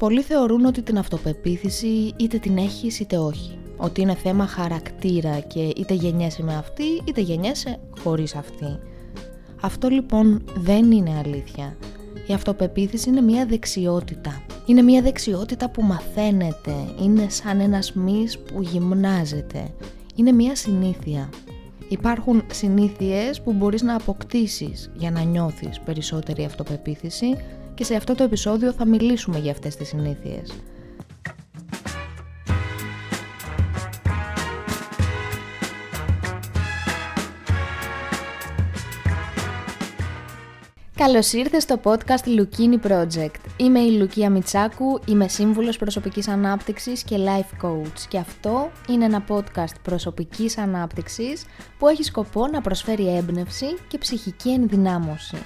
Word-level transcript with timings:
Πολλοί 0.00 0.22
θεωρούν 0.22 0.64
ότι 0.64 0.82
την 0.82 0.98
αυτοπεποίθηση 0.98 2.12
είτε 2.16 2.38
την 2.38 2.56
έχεις 2.56 3.00
είτε 3.00 3.18
όχι. 3.18 3.58
Ότι 3.76 4.00
είναι 4.00 4.14
θέμα 4.14 4.46
χαρακτήρα 4.46 5.40
και 5.40 5.60
είτε 5.76 5.94
γεννιέσαι 5.94 6.42
με 6.42 6.56
αυτή 6.56 6.84
είτε 7.04 7.20
γεννιέσαι 7.20 7.78
χωρίς 8.02 8.34
αυτή. 8.34 8.78
Αυτό 9.60 9.88
λοιπόν 9.88 10.44
δεν 10.56 10.90
είναι 10.90 11.22
αλήθεια. 11.24 11.76
Η 12.26 12.32
αυτοπεποίθηση 12.32 13.08
είναι 13.08 13.20
μια 13.20 13.46
δεξιότητα. 13.46 14.42
Είναι 14.66 14.82
μια 14.82 15.02
δεξιότητα 15.02 15.70
που 15.70 15.82
μαθαίνεται, 15.82 16.74
είναι 17.02 17.28
σαν 17.28 17.60
ένας 17.60 17.92
μυς 17.92 18.38
που 18.38 18.62
γυμνάζεται. 18.62 19.74
Είναι 20.14 20.32
μια 20.32 20.56
συνήθεια. 20.56 21.28
Υπάρχουν 21.88 22.42
συνήθειες 22.52 23.40
που 23.40 23.52
μπορείς 23.52 23.82
να 23.82 23.94
αποκτήσεις 23.94 24.90
για 24.94 25.10
να 25.10 25.22
νιώθεις 25.22 25.80
περισσότερη 25.80 26.44
αυτοπεποίθηση 26.44 27.36
και 27.80 27.86
σε 27.86 27.94
αυτό 27.94 28.14
το 28.14 28.22
επεισόδιο 28.22 28.72
θα 28.72 28.86
μιλήσουμε 28.86 29.38
για 29.38 29.50
αυτές 29.50 29.76
τις 29.76 29.88
συνήθειες. 29.88 30.54
Καλώς 40.94 41.32
ήρθες 41.32 41.62
στο 41.62 41.80
podcast 41.82 42.24
Lukini 42.24 42.90
Project. 42.90 43.40
Είμαι 43.56 43.80
η 43.80 43.90
Λουκία 43.90 44.30
Μιτσάκου, 44.30 45.00
είμαι 45.06 45.28
σύμβουλος 45.28 45.76
προσωπικής 45.76 46.28
ανάπτυξης 46.28 47.02
και 47.02 47.16
life 47.18 47.66
coach 47.66 48.00
και 48.08 48.18
αυτό 48.18 48.70
είναι 48.88 49.04
ένα 49.04 49.24
podcast 49.28 49.74
προσωπικής 49.82 50.58
ανάπτυξης 50.58 51.44
που 51.78 51.88
έχει 51.88 52.02
σκοπό 52.02 52.46
να 52.46 52.60
προσφέρει 52.60 53.16
έμπνευση 53.16 53.66
και 53.88 53.98
ψυχική 53.98 54.50
ενδυνάμωση 54.50 55.36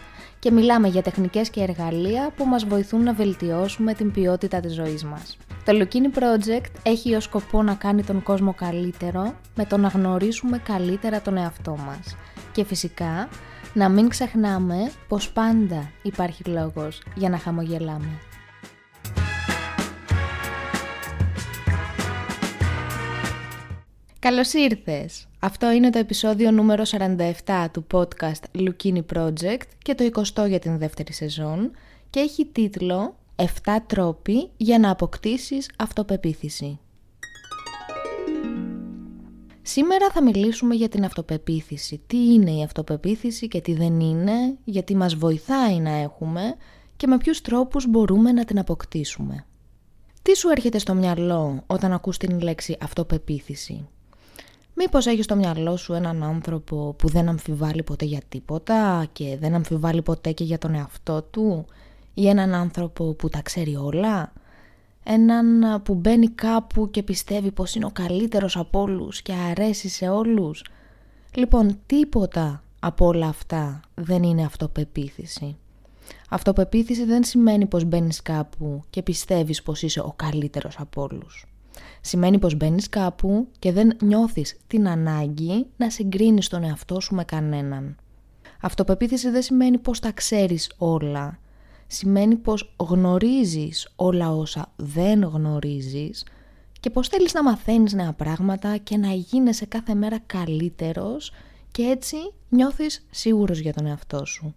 και 0.44 0.50
μιλάμε 0.50 0.88
για 0.88 1.02
τεχνικές 1.02 1.50
και 1.50 1.60
εργαλεία 1.60 2.30
που 2.36 2.44
μας 2.44 2.64
βοηθούν 2.64 3.02
να 3.02 3.12
βελτιώσουμε 3.12 3.94
την 3.94 4.10
ποιότητα 4.10 4.60
της 4.60 4.74
ζωής 4.74 5.04
μας. 5.04 5.36
Το 5.64 5.72
Lukini 5.72 6.18
Project 6.18 6.70
έχει 6.82 7.14
ως 7.14 7.24
σκοπό 7.24 7.62
να 7.62 7.74
κάνει 7.74 8.04
τον 8.04 8.22
κόσμο 8.22 8.54
καλύτερο 8.54 9.34
με 9.54 9.64
το 9.64 9.76
να 9.76 9.88
γνωρίσουμε 9.88 10.58
καλύτερα 10.58 11.20
τον 11.20 11.36
εαυτό 11.36 11.76
μας 11.86 12.16
και 12.52 12.64
φυσικά 12.64 13.28
να 13.74 13.88
μην 13.88 14.08
ξεχνάμε 14.08 14.90
πως 15.08 15.30
πάντα 15.30 15.90
υπάρχει 16.02 16.44
λόγος 16.44 17.02
για 17.14 17.28
να 17.28 17.38
χαμογελάμε. 17.38 18.18
Καλώς 24.24 24.52
ήρθες! 24.52 25.28
Αυτό 25.38 25.70
είναι 25.70 25.90
το 25.90 25.98
επεισόδιο 25.98 26.50
νούμερο 26.50 26.82
47 27.46 27.66
του 27.72 27.86
podcast 27.92 28.58
Lukini 28.58 29.02
Project 29.14 29.66
και 29.78 29.94
το 29.94 30.22
20 30.34 30.48
για 30.48 30.58
την 30.58 30.78
δεύτερη 30.78 31.12
σεζόν 31.12 31.70
και 32.10 32.20
έχει 32.20 32.46
τίτλο 32.46 33.16
7 33.36 33.44
τρόποι 33.86 34.50
για 34.56 34.78
να 34.78 34.90
αποκτήσεις 34.90 35.70
αυτοπεποίθηση. 35.78 36.78
Σήμερα 39.62 40.10
θα 40.10 40.22
μιλήσουμε 40.22 40.74
για 40.74 40.88
την 40.88 41.04
αυτοπεποίθηση. 41.04 42.00
Τι 42.06 42.16
είναι 42.16 42.50
η 42.50 42.62
αυτοπεποίθηση 42.62 43.48
και 43.48 43.60
τι 43.60 43.74
δεν 43.74 44.00
είναι, 44.00 44.56
γιατί 44.64 44.96
μας 44.96 45.14
βοηθάει 45.14 45.78
να 45.78 45.90
έχουμε 45.90 46.54
και 46.96 47.06
με 47.06 47.16
ποιους 47.16 47.40
τρόπους 47.40 47.86
μπορούμε 47.88 48.32
να 48.32 48.44
την 48.44 48.58
αποκτήσουμε. 48.58 49.46
Τι 50.22 50.36
σου 50.36 50.48
έρχεται 50.48 50.78
στο 50.78 50.94
μυαλό 50.94 51.62
όταν 51.66 51.92
ακούς 51.92 52.16
την 52.16 52.40
λέξη 52.40 52.76
αυτοπεποίθηση; 52.80 53.88
Μήπως 54.76 55.06
έχεις 55.06 55.24
στο 55.24 55.36
μυαλό 55.36 55.76
σου 55.76 55.92
έναν 55.92 56.22
άνθρωπο 56.22 56.94
που 56.98 57.08
δεν 57.08 57.28
αμφιβάλλει 57.28 57.82
ποτέ 57.82 58.04
για 58.04 58.20
τίποτα 58.28 59.06
και 59.12 59.36
δεν 59.40 59.54
αμφιβάλλει 59.54 60.02
ποτέ 60.02 60.32
και 60.32 60.44
για 60.44 60.58
τον 60.58 60.74
εαυτό 60.74 61.22
του; 61.22 61.64
Ή 62.14 62.28
έναν 62.28 62.54
άνθρωπο 62.54 63.14
που 63.14 63.28
τα 63.28 63.42
ξέρει 63.42 63.76
όλα; 63.76 64.32
Έναν 65.04 65.82
που 65.82 65.94
μπαίνει 65.94 66.28
κάπου 66.28 66.90
και 66.90 67.02
πιστεύει 67.02 67.50
πως 67.50 67.74
είναι 67.74 67.84
ο 67.84 67.90
καλύτερος 67.90 68.56
από 68.56 68.80
όλους 68.80 69.22
και 69.22 69.32
αρέσει 69.32 69.88
σε 69.88 70.08
όλους; 70.08 70.64
Λοιπόν, 71.34 71.78
τίποτα 71.86 72.62
από 72.80 73.06
όλα 73.06 73.26
αυτά 73.26 73.80
δεν 73.94 74.22
είναι 74.22 74.44
αυτοπεποίθηση. 74.44 75.56
Αυτοπεποίθηση 76.28 77.04
δεν 77.04 77.24
σημαίνει 77.24 77.66
πως 77.66 77.84
μπαίνεις 77.84 78.22
κάπου 78.22 78.82
και 78.90 79.02
πιστεύεις 79.02 79.62
πως 79.62 79.82
είσαι 79.82 80.00
ο 80.00 80.12
καλύτερος 80.16 80.78
από 80.78 81.02
όλους. 81.02 81.46
Σημαίνει 82.00 82.38
πως 82.38 82.56
μπαίνεις 82.56 82.88
κάπου 82.88 83.48
και 83.58 83.72
δεν 83.72 83.96
νιώθεις 84.02 84.56
την 84.66 84.88
ανάγκη 84.88 85.66
να 85.76 85.90
συγκρίνεις 85.90 86.48
τον 86.48 86.64
εαυτό 86.64 87.00
σου 87.00 87.14
με 87.14 87.24
κανέναν. 87.24 87.96
Αυτοπεποίθηση 88.60 89.30
δεν 89.30 89.42
σημαίνει 89.42 89.78
πως 89.78 90.00
τα 90.00 90.12
ξέρεις 90.12 90.72
όλα 90.78 91.38
σημαίνει 91.86 92.36
πως 92.36 92.74
γνωρίζεις 92.76 93.92
όλα 93.96 94.30
όσα 94.30 94.72
δεν 94.76 95.22
γνωρίζεις 95.22 96.26
και 96.80 96.90
πως 96.90 97.08
θέλεις 97.08 97.34
να 97.34 97.42
μαθαίνεις 97.42 97.92
νέα 97.92 98.12
πράγματα 98.12 98.76
και 98.76 98.96
να 98.96 99.12
γίνεσαι 99.12 99.66
κάθε 99.66 99.94
μέρα 99.94 100.18
καλύτερος 100.18 101.32
και 101.70 101.82
έτσι 101.82 102.16
νιώθεις 102.48 103.06
σίγουρος 103.10 103.58
για 103.58 103.72
τον 103.72 103.86
εαυτό 103.86 104.24
σου. 104.24 104.54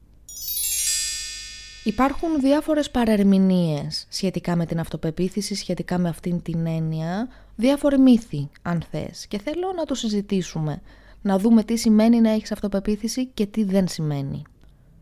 Υπάρχουν 1.88 2.40
διάφορες 2.40 2.92
παρερμηνίες 2.92 4.06
σχετικά 4.09 4.56
με 4.56 4.66
την 4.66 4.80
αυτοπεποίθηση, 4.80 5.56
σχετικά 5.56 5.98
με 5.98 6.09
αυτήν 6.09 6.42
την 6.42 6.66
έννοια, 6.66 7.28
διάφοροι 7.56 7.98
μύθοι 8.00 8.50
αν 8.62 8.84
θες 8.92 9.28
και 9.28 9.40
θέλω 9.40 9.74
να 9.75 9.86
το 9.86 9.96
συζητήσουμε, 9.96 10.81
να 11.22 11.40
δούμε 11.40 11.64
τι 11.64 11.75
σημαίνει 11.75 12.22
να 12.22 12.30
έχεις 12.30 12.52
αυτοπεποίθηση 12.52 13.25
και 13.25 13.46
τι 13.46 13.64
δεν 13.64 13.88
σημαίνει. 13.88 14.42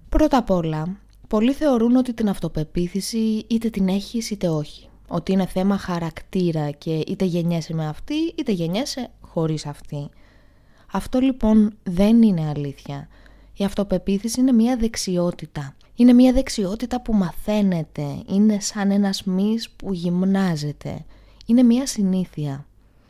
Πρώτα 0.09 0.37
απ' 0.37 0.49
όλα, 0.49 0.97
Πολλοί 1.27 1.53
θεωρούν 1.53 1.95
ότι 1.95 2.13
την 2.13 2.29
αυτοπεποίθηση 2.29 3.45
είτε 3.47 3.69
την 3.69 3.87
έχεις 3.87 4.31
είτε 4.31 4.49
όχι. 4.49 4.89
Ότι 5.07 5.31
είναι 5.31 5.45
θέμα 5.45 5.77
χαρακτήρα 5.77 6.71
και 6.71 7.03
είτε 7.07 7.25
γεννιέσαι 7.25 7.73
με 7.73 7.87
αυτή 7.87 8.33
είτε 8.35 8.51
γεννιέσαι 8.51 9.09
χωρίς 9.21 9.65
αυτή. 9.65 10.09
Αυτό 10.91 11.19
λοιπόν 11.19 11.77
δεν 11.83 12.21
είναι 12.21 12.51
αλήθεια. 12.55 13.07
Η 13.57 13.63
αυτοπεποίθηση 13.63 14.39
είναι 14.39 14.51
μια 14.51 14.77
δεξιότητα. 14.77 15.75
Είναι 15.95 16.13
μια 16.13 16.33
δεξιότητα 16.33 17.01
που 17.01 17.13
μαθαίνεται, 17.13 18.23
είναι 18.27 18.59
σαν 18.59 18.91
ένας 18.91 19.23
μυς 19.23 19.69
που 19.69 19.93
γυμνάζεται. 19.93 21.05
Είναι 21.45 21.63
μια 21.63 21.87
συνήθεια. 21.87 22.65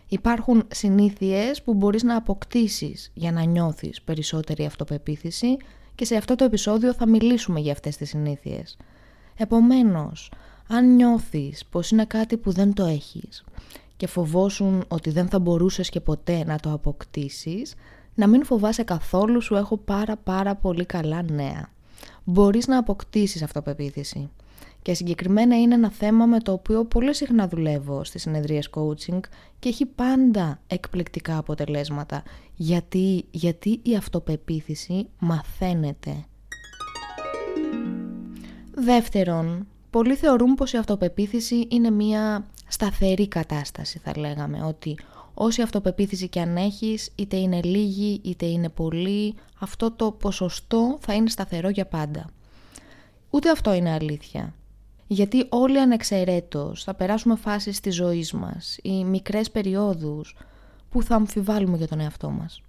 Υπάρχουν 0.07 0.63
συνήθειες 0.71 1.61
που 1.61 1.73
μπορείς 1.73 2.03
να 2.03 2.15
αποκτήσεις 2.15 3.11
για 3.13 3.31
να 3.31 3.43
νιώθεις 3.43 4.01
περισσότερη 4.01 4.65
αυτοπεποίθηση 4.65 5.57
και 5.95 6.05
σε 6.05 6.15
αυτό 6.15 6.35
το 6.35 6.43
επεισόδιο 6.43 6.93
θα 6.93 7.07
μιλήσουμε 7.07 7.59
για 7.59 7.71
αυτές 7.71 7.97
τις 7.97 8.09
συνήθειες. 8.09 8.77
Επομένως, 9.37 10.31
αν 10.67 10.95
νιώθεις 10.95 11.65
πως 11.65 11.91
είναι 11.91 12.05
κάτι 12.05 12.37
που 12.37 12.51
δεν 12.51 12.73
το 12.73 12.85
έχεις 12.85 13.43
και 13.97 14.07
φοβόσουν 14.07 14.83
ότι 14.87 15.09
δεν 15.09 15.27
θα 15.27 15.39
μπορούσες 15.39 15.89
και 15.89 15.99
ποτέ 15.99 16.43
να 16.45 16.59
το 16.59 16.71
αποκτήσεις, 16.71 17.73
να 18.15 18.27
μην 18.27 18.45
φοβάσαι 18.45 18.83
καθόλου 18.83 19.41
σου 19.41 19.55
έχω 19.55 19.77
πάρα 19.77 20.15
πάρα 20.17 20.55
πολύ 20.55 20.85
καλά 20.85 21.21
νέα. 21.21 21.73
Μπορείς 22.25 22.67
να 22.67 22.77
αποκτήσεις 22.77 23.41
αυτοπεποίθηση. 23.43 24.29
Και 24.81 24.93
συγκεκριμένα 24.93 25.59
είναι 25.59 25.73
ένα 25.73 25.91
θέμα 25.91 26.25
με 26.25 26.39
το 26.39 26.51
οποίο 26.51 26.85
πολύ 26.85 27.15
συχνά 27.15 27.47
δουλεύω 27.47 28.03
στις 28.03 28.21
συνεδρίες 28.21 28.69
coaching 28.73 29.19
και 29.59 29.69
έχει 29.69 29.85
πάντα 29.85 30.59
εκπληκτικά 30.67 31.37
αποτελέσματα. 31.37 32.23
Γιατί, 32.55 33.25
γιατί 33.31 33.79
η 33.83 33.95
αυτοπεποίθηση 33.95 35.07
μαθαίνεται. 35.19 36.25
Δεύτερον, 38.73 39.67
πολλοί 39.89 40.15
θεωρούν 40.15 40.55
πως 40.55 40.73
η 40.73 40.77
αυτοπεποίθηση 40.77 41.67
είναι 41.69 41.89
μια 41.89 42.45
σταθερή 42.67 43.27
κατάσταση 43.27 43.99
θα 43.99 44.13
λέγαμε. 44.17 44.63
Ότι 44.63 44.97
όση 45.35 45.61
αυτοπεποίθηση 45.61 46.29
και 46.29 46.39
αν 46.41 46.57
έχεις, 46.57 47.11
είτε 47.15 47.35
είναι 47.35 47.61
λίγη 47.61 48.21
είτε 48.23 48.45
είναι 48.45 48.69
πολύ, 48.69 49.35
αυτό 49.59 49.91
το 49.91 50.11
ποσοστό 50.11 50.97
θα 51.01 51.13
είναι 51.13 51.29
σταθερό 51.29 51.69
για 51.69 51.85
πάντα. 51.85 52.29
Ούτε 53.29 53.49
αυτό 53.49 53.73
είναι 53.73 53.91
αλήθεια. 53.91 54.53
Γιατί 55.07 55.45
όλοι 55.49 55.79
ανεξαιρέτως 55.79 56.83
θα 56.83 56.93
περάσουμε 56.93 57.35
φάσεις 57.35 57.79
της 57.79 57.95
ζωής 57.95 58.33
μας 58.33 58.77
ή 58.81 59.03
μικρές 59.03 59.51
περιόδους 59.51 60.35
που 60.89 61.03
θα 61.03 61.15
αμφιβάλλουμε 61.15 61.77
για 61.77 61.87
τον 61.87 61.99
εαυτό 61.99 62.29
μας. 62.29 62.61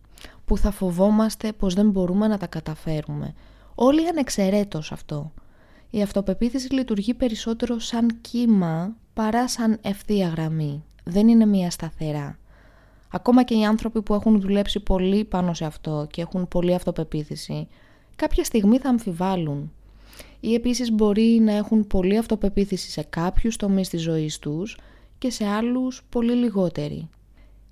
Που 0.45 0.59
θα 0.59 0.71
φοβόμαστε 0.71 1.53
πως 1.53 1.75
δεν 1.75 1.91
μπορούμε 1.91 2.27
να 2.27 2.39
τα 2.39 2.47
καταφέρουμε. 2.47 3.35
Όλοι 3.75 4.09
ανεξαιρέτως 4.09 4.93
αυτό. 4.93 5.33
Η 5.91 6.03
αυτοπεποίθηση 6.03 6.73
λειτουργεί 6.73 7.15
περισσότερο 7.15 7.79
σαν 7.79 8.21
κύμα 8.21 8.97
παρά 9.15 9.49
σαν 9.49 9.79
ευθεία 9.83 10.29
γραμμή. 10.29 10.85
Δεν 11.05 11.29
είναι 11.29 11.47
μία 11.47 11.71
σταθερά. 11.71 12.39
Ακόμα 13.17 13.43
και 13.43 13.55
οι 13.55 13.65
άνθρωποι 13.65 14.03
που 14.03 14.15
έχουν 14.15 14.41
δουλέψει 14.41 14.81
πολύ 14.81 15.25
πάνω 15.25 15.55
σε 15.55 15.65
αυτό 15.65 16.07
και 16.11 16.21
έχουν 16.21 16.49
πολύ 16.49 16.75
αυτοπεποίθηση, 16.75 17.69
κάποια 18.17 18.45
στιγμή 18.45 18.79
θα 18.79 18.89
αμφιβάλλουν 18.89 19.73
ή 20.41 20.55
επίσης 20.55 20.93
μπορεί 20.93 21.41
να 21.43 21.53
έχουν 21.53 21.87
πολύ 21.87 22.19
αυτοπεποίθηση 22.19 22.91
σε 22.91 23.03
κάποιους 23.03 23.57
τομείς 23.57 23.89
της 23.89 24.03
ζωής 24.03 24.39
τους 24.39 24.79
και 25.19 25.31
σε 25.31 25.47
άλλους 25.47 26.03
πολύ 26.09 26.33
λιγότεροι. 26.33 27.09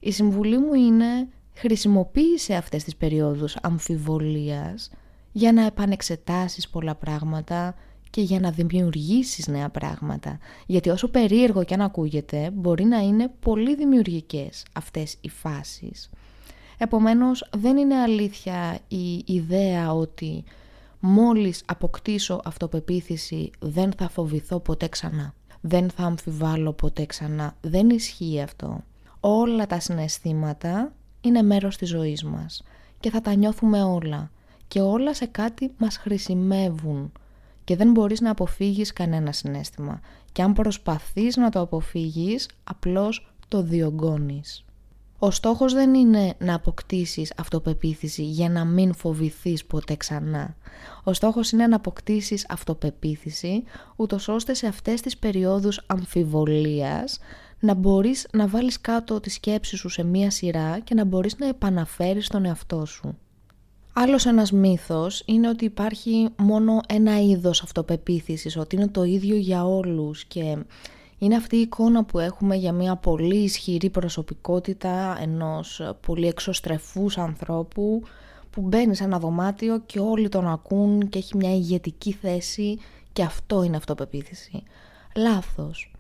Η 0.01 0.11
συμβουλή 0.11 0.59
μου 0.59 0.75
είναι 0.75 1.29
χρησιμοποίησε 1.55 2.55
αυτές 2.55 2.85
τις 2.85 2.97
περιόδους 2.97 3.57
αμφιβολίας 3.63 4.91
για 5.33 5.53
να 5.53 5.67
επανεξετάσεις 5.67 6.69
πολλά 6.69 6.95
πράγματα 6.95 7.75
και 8.15 8.21
για 8.21 8.41
να 8.41 8.51
δημιουργήσεις 8.51 9.47
νέα 9.47 9.69
πράγματα. 9.69 10.39
Γιατί 10.67 10.89
όσο 10.89 11.09
περίεργο 11.09 11.65
και 11.65 11.75
αν 11.75 11.81
ακούγεται, 11.81 12.51
μπορεί 12.55 12.85
να 12.85 12.99
είναι 12.99 13.31
πολύ 13.41 13.75
δημιουργικές 13.75 14.65
αυτές 14.73 15.17
οι 15.21 15.29
φάσεις. 15.29 16.11
Επομένως, 16.79 17.49
δεν 17.57 17.77
είναι 17.77 17.95
αλήθεια 17.95 18.79
η 18.89 19.23
ιδέα 19.27 19.93
ότι 19.95 20.45
μόλις 21.01 21.63
αποκτήσω 21.67 22.41
αυτοπεποίθηση 22.45 23.51
δεν 23.59 23.93
θα 23.93 24.09
φοβηθώ 24.09 24.61
ποτέ 24.61 24.89
ξανά. 24.89 25.35
Δεν 25.61 25.91
θα 25.91 26.05
αμφιβάλλω 26.05 26.73
ποτέ 26.73 27.07
ξανά. 27.07 27.57
Δεν 27.61 27.91
ισχύει 27.91 28.41
αυτό. 28.43 28.81
Όλα 29.21 29.67
τα 29.67 29.81
συναισθήματα 29.81 30.93
είναι 31.21 31.43
μέρος 31.43 31.77
της 31.77 31.89
ζωής 31.89 32.25
μας 32.25 32.63
και 33.01 33.11
θα 33.11 33.21
τα 33.21 33.35
νιώθουμε 33.35 33.83
όλα 33.83 34.31
και 34.69 34.81
όλα 34.81 35.15
σε 35.15 35.27
κάτι 35.27 35.73
μας 35.77 35.97
χρησιμεύουν 35.97 37.13
και 37.65 37.77
δεν 37.77 37.91
μπορείς 37.91 38.21
να 38.21 38.31
αποφύγεις 38.31 38.93
κανένα 38.93 39.33
συνέστημα 39.33 40.01
και 40.33 40.43
αν 40.43 40.53
προσπαθείς 40.53 41.37
να 41.37 41.51
το 41.51 41.61
αποφύγεις 41.61 42.49
απλώς 42.65 43.35
το 43.49 43.63
διωγγώνεις. 43.63 44.65
Ο 45.19 45.31
στόχος 45.31 45.73
δεν 45.73 45.95
είναι 45.95 46.35
να 46.39 46.55
αποκτήσεις 46.55 47.33
αυτοπεποίθηση 47.37 48.23
για 48.23 48.49
να 48.49 48.65
μην 48.65 48.95
φοβηθείς 48.95 49.65
ποτέ 49.65 49.97
ξανά. 49.97 50.57
Ο 51.05 51.13
στόχος 51.13 51.51
είναι 51.51 51.67
να 51.67 51.77
αποκτήσεις 51.77 52.47
αυτοπεποίθηση 52.49 53.63
ούτως 53.97 54.29
ώστε 54.29 54.55
σε 54.55 54.67
αυτές 54.67 55.01
τις 55.01 55.17
περιόδους 55.19 55.81
αμφιβολίας 55.87 57.19
να 57.61 57.75
μπορείς 57.75 58.27
να 58.33 58.49
βάλεις 58.49 58.81
κάτω 58.81 59.21
τη 59.21 59.31
σκέψη 59.31 59.77
σου 59.77 59.89
σε 59.89 60.03
μία 60.03 60.31
σειρά 60.31 60.79
και 60.79 60.95
να 60.95 61.05
μπορείς 61.05 61.39
να 61.39 61.49
επαναφέρεις 61.49 62.29
τον 62.29 62.45
εαυτό 62.45 62.85
σου. 62.87 63.19
Άλλος 63.97 64.27
ένας 64.27 64.53
μύθος 64.53 65.23
είναι 65.25 65.49
ότι 65.49 65.65
υπάρχει 65.65 66.29
μόνο 66.37 66.81
ένα 66.89 67.21
είδος 67.21 67.63
αυτοπεποίθησης, 67.63 68.57
ότι 68.57 68.77
είναι 68.77 68.89
το 68.89 69.05
ίδιο 69.05 69.37
για 69.37 69.67
όλους 69.67 70.25
και 70.25 70.57
είναι 71.19 71.37
αυτή 71.37 71.57
η 71.57 71.61
εικόνα 71.61 72.05
που 72.05 72.19
έχουμε 72.19 72.57
για 72.57 72.73
μια 72.73 72.97
πολύ 72.97 73.37
ισχυρή 73.37 73.91
προσωπικότητα 73.91 75.19
ενός 75.21 75.95
πολύ 76.07 76.27
εξωστρεφούς 76.27 77.19
ανθρώπου 77.19 78.03
που 78.51 78.61
μπαίνει 78.61 78.97
σε 78.97 79.05
ένα 79.05 79.19
δωμάτιο 79.19 79.81
και 79.87 79.99
όλοι 79.99 80.29
τον 80.29 80.49
ακούν 80.49 81.09
και 81.09 81.19
έχει 81.19 81.37
μια 81.37 81.55
ηγετική 81.55 82.13
θέση 82.13 82.79
και 83.13 83.23
αυτό 83.23 83.63
είναι 83.63 83.77
αυτοπεποίθηση. 83.77 84.63
Λάθος. 85.17 85.94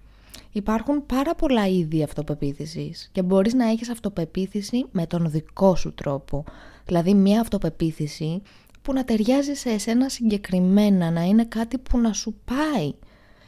Υπάρχουν 0.56 1.06
πάρα 1.06 1.34
πολλά 1.34 1.66
είδη 1.66 2.02
αυτοπεποίθησης 2.02 3.08
και 3.12 3.22
μπορείς 3.22 3.54
να 3.54 3.68
έχεις 3.68 3.90
αυτοπεποίθηση 3.90 4.86
με 4.90 5.06
τον 5.06 5.30
δικό 5.30 5.76
σου 5.76 5.94
τρόπο. 5.94 6.44
Δηλαδή 6.84 7.14
μια 7.14 7.40
αυτοπεποίθηση 7.40 8.42
που 8.82 8.92
να 8.92 9.04
ταιριάζει 9.04 9.54
σε 9.54 9.70
εσένα 9.70 10.08
συγκεκριμένα, 10.08 11.10
να 11.10 11.22
είναι 11.22 11.44
κάτι 11.44 11.78
που 11.78 11.98
να 11.98 12.12
σου 12.12 12.34
πάει 12.44 12.92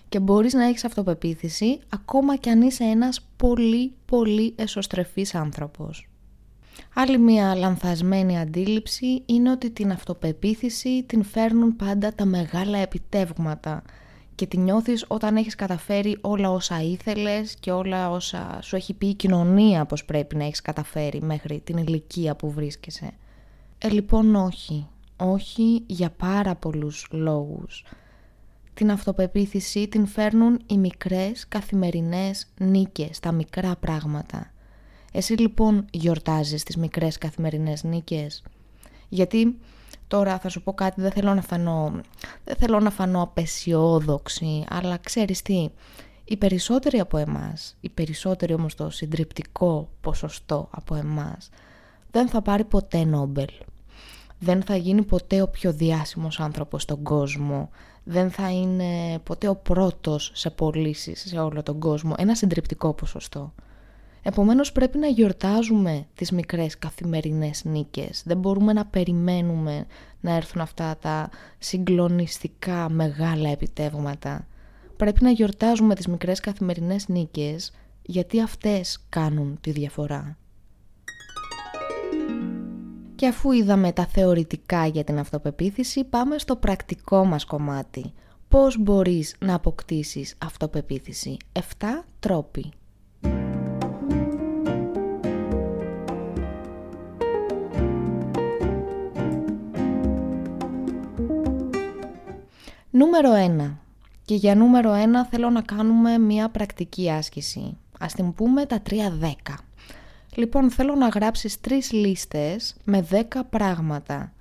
και 0.09 0.21
μπορείς 0.21 0.55
να 0.55 0.65
έχεις 0.65 0.85
αυτοπεποίθηση 0.85 1.79
ακόμα 1.89 2.37
κι 2.37 2.49
αν 2.49 2.63
είσαι 2.63 2.85
ένας 2.85 3.27
πολύ 3.37 3.93
πολύ 4.07 4.55
εσωστρεφής 4.57 5.35
άνθρωπος. 5.35 6.09
Άλλη 6.95 7.19
μια 7.19 7.55
λανθασμένη 7.55 8.39
αντίληψη 8.39 9.23
είναι 9.27 9.51
ότι 9.51 9.71
την 9.71 9.91
αυτοπεποίθηση 9.91 11.03
την 11.03 11.25
φέρνουν 11.25 11.77
πάντα 11.77 12.15
τα 12.15 12.25
μεγάλα 12.25 12.79
επιτεύγματα 12.79 13.83
και 14.37 14.47
τη 14.47 14.59
νιώθεις 14.59 15.05
όταν 15.09 15.37
έχεις 15.37 15.55
καταφέρει 15.55 16.19
όλα 16.21 16.51
όσα 16.51 16.83
ήθελες 16.83 17.55
και 17.61 17.71
όλα 17.71 18.11
όσα 18.11 18.59
σου 18.63 18.77
έχει 18.77 18.95
πει 18.95 19.07
η 19.07 19.15
κοινωνία 19.15 19.85
πως 19.85 20.05
πρέπει 20.05 20.37
να 20.37 20.45
έχεις 20.45 20.63
καταφέρει 20.63 21.23
μέχρι 21.23 21.61
την 21.65 21.77
ηλικία 21.77 22.37
που 22.37 22.51
βρίσκεσαι. 22.51 23.11
Ε, 23.79 23.89
λοιπόν 23.89 24.35
όχι. 24.35 24.87
Όχι 25.17 25.83
για 25.87 26.11
πάρα 26.11 26.55
πολλούς 26.55 27.07
λόγους. 27.11 27.85
Την 28.75 28.91
αυτοπεποίθηση 28.91 29.89
την 29.89 30.07
φέρνουν 30.07 30.61
οι 30.67 30.79
μικρές 30.79 31.49
καθημερινές 31.49 32.47
νίκες, 32.59 33.21
τα 33.21 33.33
μικρά 33.33 33.77
πράγματα. 33.77 34.51
Εσύ 35.13 35.33
λοιπόν 35.33 35.85
γιορτάζεις 35.91 36.63
τις 36.63 36.77
μικρές 36.77 37.19
καθημερινές 37.19 37.85
νίκες; 37.85 38.43
Γιατί 39.09 39.59
τώρα 40.09 40.39
θα 40.39 40.49
σου 40.49 40.63
πω 40.63 40.73
κάτι, 40.73 41.01
δεν 41.01 41.11
θέλω 41.11 41.35
να 41.35 41.43
φανώ, 41.43 42.01
δεν 42.45 42.57
θέλω 42.57 42.81
να 42.81 42.91
φανώ 42.91 43.23
απεσιόδοξη, 43.23 44.65
αλλά 44.69 44.97
ξέρεις 44.97 45.43
τι, 45.43 45.69
οι 46.25 46.37
περισσότεροι 46.37 46.99
από 46.99 47.17
εμάς, 47.17 47.77
οι 47.81 47.89
περισσότεροι 47.89 48.55
όμως 48.55 48.75
το 48.75 48.91
συντριπτικό 48.91 49.89
ποσοστό 50.01 50.69
από 50.71 50.95
εμάς, 50.95 51.51
δεν 52.11 52.29
θα 52.29 52.43
πάρει 52.43 52.65
ποτέ 52.65 53.05
Νόμπελ. 53.05 53.49
Δεν 54.39 54.63
θα 54.63 54.77
γίνει 54.77 55.03
ποτέ 55.03 55.43
ο 55.43 55.49
πιο 55.49 55.73
διάσημος 55.73 56.41
άνθρωπος 56.41 56.83
στον 56.83 57.03
κόσμο. 57.03 57.71
Δεν 58.05 58.31
θα 58.31 58.51
είναι 58.51 59.19
ποτέ 59.23 59.49
ο 59.49 59.57
πρώτος 59.57 60.31
σε 60.35 60.51
πωλήσεις 60.51 61.25
σε 61.29 61.39
όλο 61.39 61.63
τον 61.63 61.79
κόσμο. 61.79 62.15
Ένα 62.19 62.35
συντριπτικό 62.35 62.93
ποσοστό. 62.93 63.53
Επομένως 64.29 64.73
πρέπει 64.73 64.99
να 64.99 65.07
γιορτάζουμε 65.07 66.07
τις 66.15 66.31
μικρές 66.31 66.79
καθημερινές 66.79 67.65
νίκες. 67.65 68.23
Δεν 68.25 68.39
μπορούμε 68.39 68.73
να 68.73 68.87
περιμένουμε 68.87 69.87
να 70.21 70.35
έρθουν 70.35 70.61
αυτά 70.61 70.97
τα 71.01 71.31
συγκλονιστικά 71.59 72.89
μεγάλα 72.89 73.51
επιτεύγματα. 73.51 74.47
Πρέπει 74.97 75.23
να 75.23 75.31
γιορτάζουμε 75.31 75.95
τις 75.95 76.07
μικρές 76.07 76.41
καθημερινές 76.41 77.09
νίκες 77.09 77.73
γιατί 78.03 78.41
αυτές 78.41 79.07
κάνουν 79.09 79.59
τη 79.61 79.71
διαφορά. 79.71 80.37
Και 83.15 83.27
αφού 83.27 83.53
είδαμε 83.53 83.93
τα 83.93 84.07
θεωρητικά 84.07 84.87
για 84.87 85.05
την 85.05 85.19
αυτοπεποίθηση, 85.19 86.05
πάμε 86.05 86.39
στο 86.39 86.57
πρακτικό 86.57 87.25
μας 87.25 87.45
κομμάτι. 87.45 88.13
Πώς 88.49 88.79
μπορείς 88.79 89.37
να 89.39 89.55
αποκτήσεις 89.55 90.35
αυτοπεποίθηση; 90.39 91.37
7 91.53 91.61
τρόποι. 92.21 92.73
Νούμερο 102.99 103.31
1. 103.59 103.77
Και 104.25 104.35
για 104.35 104.55
νούμερο 104.55 104.93
1 104.93 104.97
θέλω 105.31 105.51
να 105.51 105.63
κάνουμε 105.63 106.19
μια 106.19 106.49
πρακτική 106.49 107.11
άσκηση. 107.11 107.77
Ας 107.99 108.13
την 108.13 108.33
πούμε 108.33 108.67
τα 108.67 108.83
3-10. 108.91 109.55
Λοιπόν, 110.35 110.71
θέλω 110.71 110.95
να 110.95 111.09
γράψεις 111.09 111.61
τρεις 111.61 111.93
λίστες 111.93 112.77
με 112.85 113.07
10 113.11 113.45
πράγματα. 113.51 114.33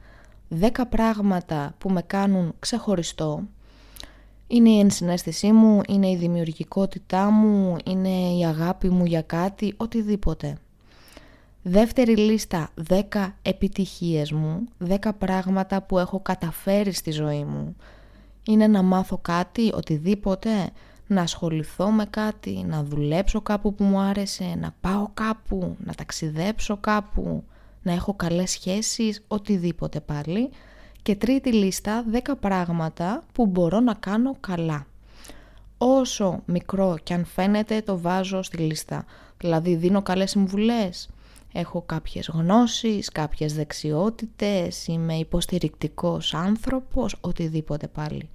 10 0.62 0.69
πράγματα 0.90 1.75
που 1.78 1.90
με 1.90 2.02
κάνουν 2.02 2.54
ξεχωριστό. 2.60 3.44
Είναι 4.48 4.69
η 4.69 4.80
ενσυναίσθησή 4.80 5.52
μου, 5.52 5.81
είναι 5.88 6.10
η 6.10 6.16
δημιουργικότητά 6.16 7.30
μου, 7.30 7.78
είναι 7.86 8.38
η 8.40 8.46
αγάπη 8.46 8.90
μου 8.90 9.06
για 9.06 9.22
κάτι, 9.22 9.74
οτιδήποτε. 9.78 10.57
Δεύτερη 11.62 12.18
λίστα, 12.18 12.69
10 12.90 13.35
επιτυχίες 13.42 14.31
μου, 14.31 14.68
10 14.88 15.14
πράγματα 15.18 15.81
που 15.81 16.00
έχω 16.00 16.19
καταφέρει 16.19 16.92
στη 16.92 17.12
ζωή 17.12 17.44
μου. 17.44 17.76
Είναι 18.47 18.68
να 18.68 18.81
μάθω 18.81 19.18
κάτι, 19.18 19.71
οτιδήποτε, 19.73 20.49
να 21.07 21.21
ασχοληθώ 21.21 21.92
με 21.92 22.06
κάτι, 22.06 22.64
να 22.68 22.83
δουλέψω 22.83 23.42
κάπου 23.42 23.73
που 23.73 23.83
μου 23.83 23.99
άρεσε, 23.99 24.56
να 24.57 24.75
πάω 24.81 25.07
κάπου, 25.14 25.75
να 25.85 25.94
ταξιδέψω 25.94 26.78
κάπου, 26.78 27.44
να 27.81 27.92
έχω 27.92 28.14
καλές 28.14 28.52
σχέσεις, 28.52 29.23
οτιδήποτε 29.28 29.99
πάλι. 29.99 30.49
Και 31.02 31.16
τρίτη 31.16 31.54
λίστα, 31.54 32.06
10 32.11 32.18
πράγματα 32.40 33.23
που 33.33 33.45
μπορώ 33.45 33.80
να 33.80 33.94
κάνω 33.94 34.35
καλά. 34.40 34.85
Όσο 35.78 36.42
μικρό 36.45 36.97
και 37.04 37.14
αν 37.14 37.25
φαίνεται 37.25 37.81
το 37.81 37.99
βάζω 37.99 38.42
στη 38.42 38.57
λίστα. 38.57 39.06
Δηλαδή 39.37 39.75
δίνω 39.75 40.02
καλές 40.02 40.30
συμβουλές, 40.30 41.09
έχω 41.54 41.81
κάποιες 41.81 42.30
γνώσεις, 42.33 43.09
κάποιες 43.09 43.54
δεξιότητες, 43.54 44.87
είμαι 44.87 45.16
υποστηρικτικός 45.16 46.33
άνθρωπος, 46.33 47.16
οτιδήποτε 47.21 47.87
πάλι. 47.87 48.30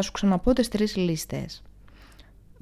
Θα 0.00 0.06
σου 0.06 0.12
ξαναπώ 0.12 0.52
τις 0.52 0.68
τρεις 0.68 0.96
λίστες. 0.96 1.62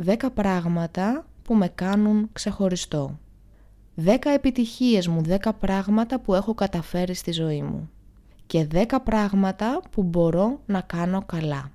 10 0.06 0.14
πράγματα 0.34 1.26
που 1.42 1.54
με 1.54 1.68
κάνουν 1.68 2.28
ξεχωριστό. 2.32 3.18
10 4.04 4.30
επιτυχίες 4.34 5.08
μου, 5.08 5.20
10 5.28 5.52
πράγματα 5.60 6.20
που 6.20 6.34
έχω 6.34 6.54
καταφέρει 6.54 7.14
στη 7.14 7.32
ζωή 7.32 7.62
μου. 7.62 7.90
Και 8.46 8.66
10 8.72 8.84
πράγματα 9.04 9.80
που 9.90 10.02
μπορώ 10.02 10.60
να 10.66 10.80
κάνω 10.80 11.22
καλά. 11.26 11.70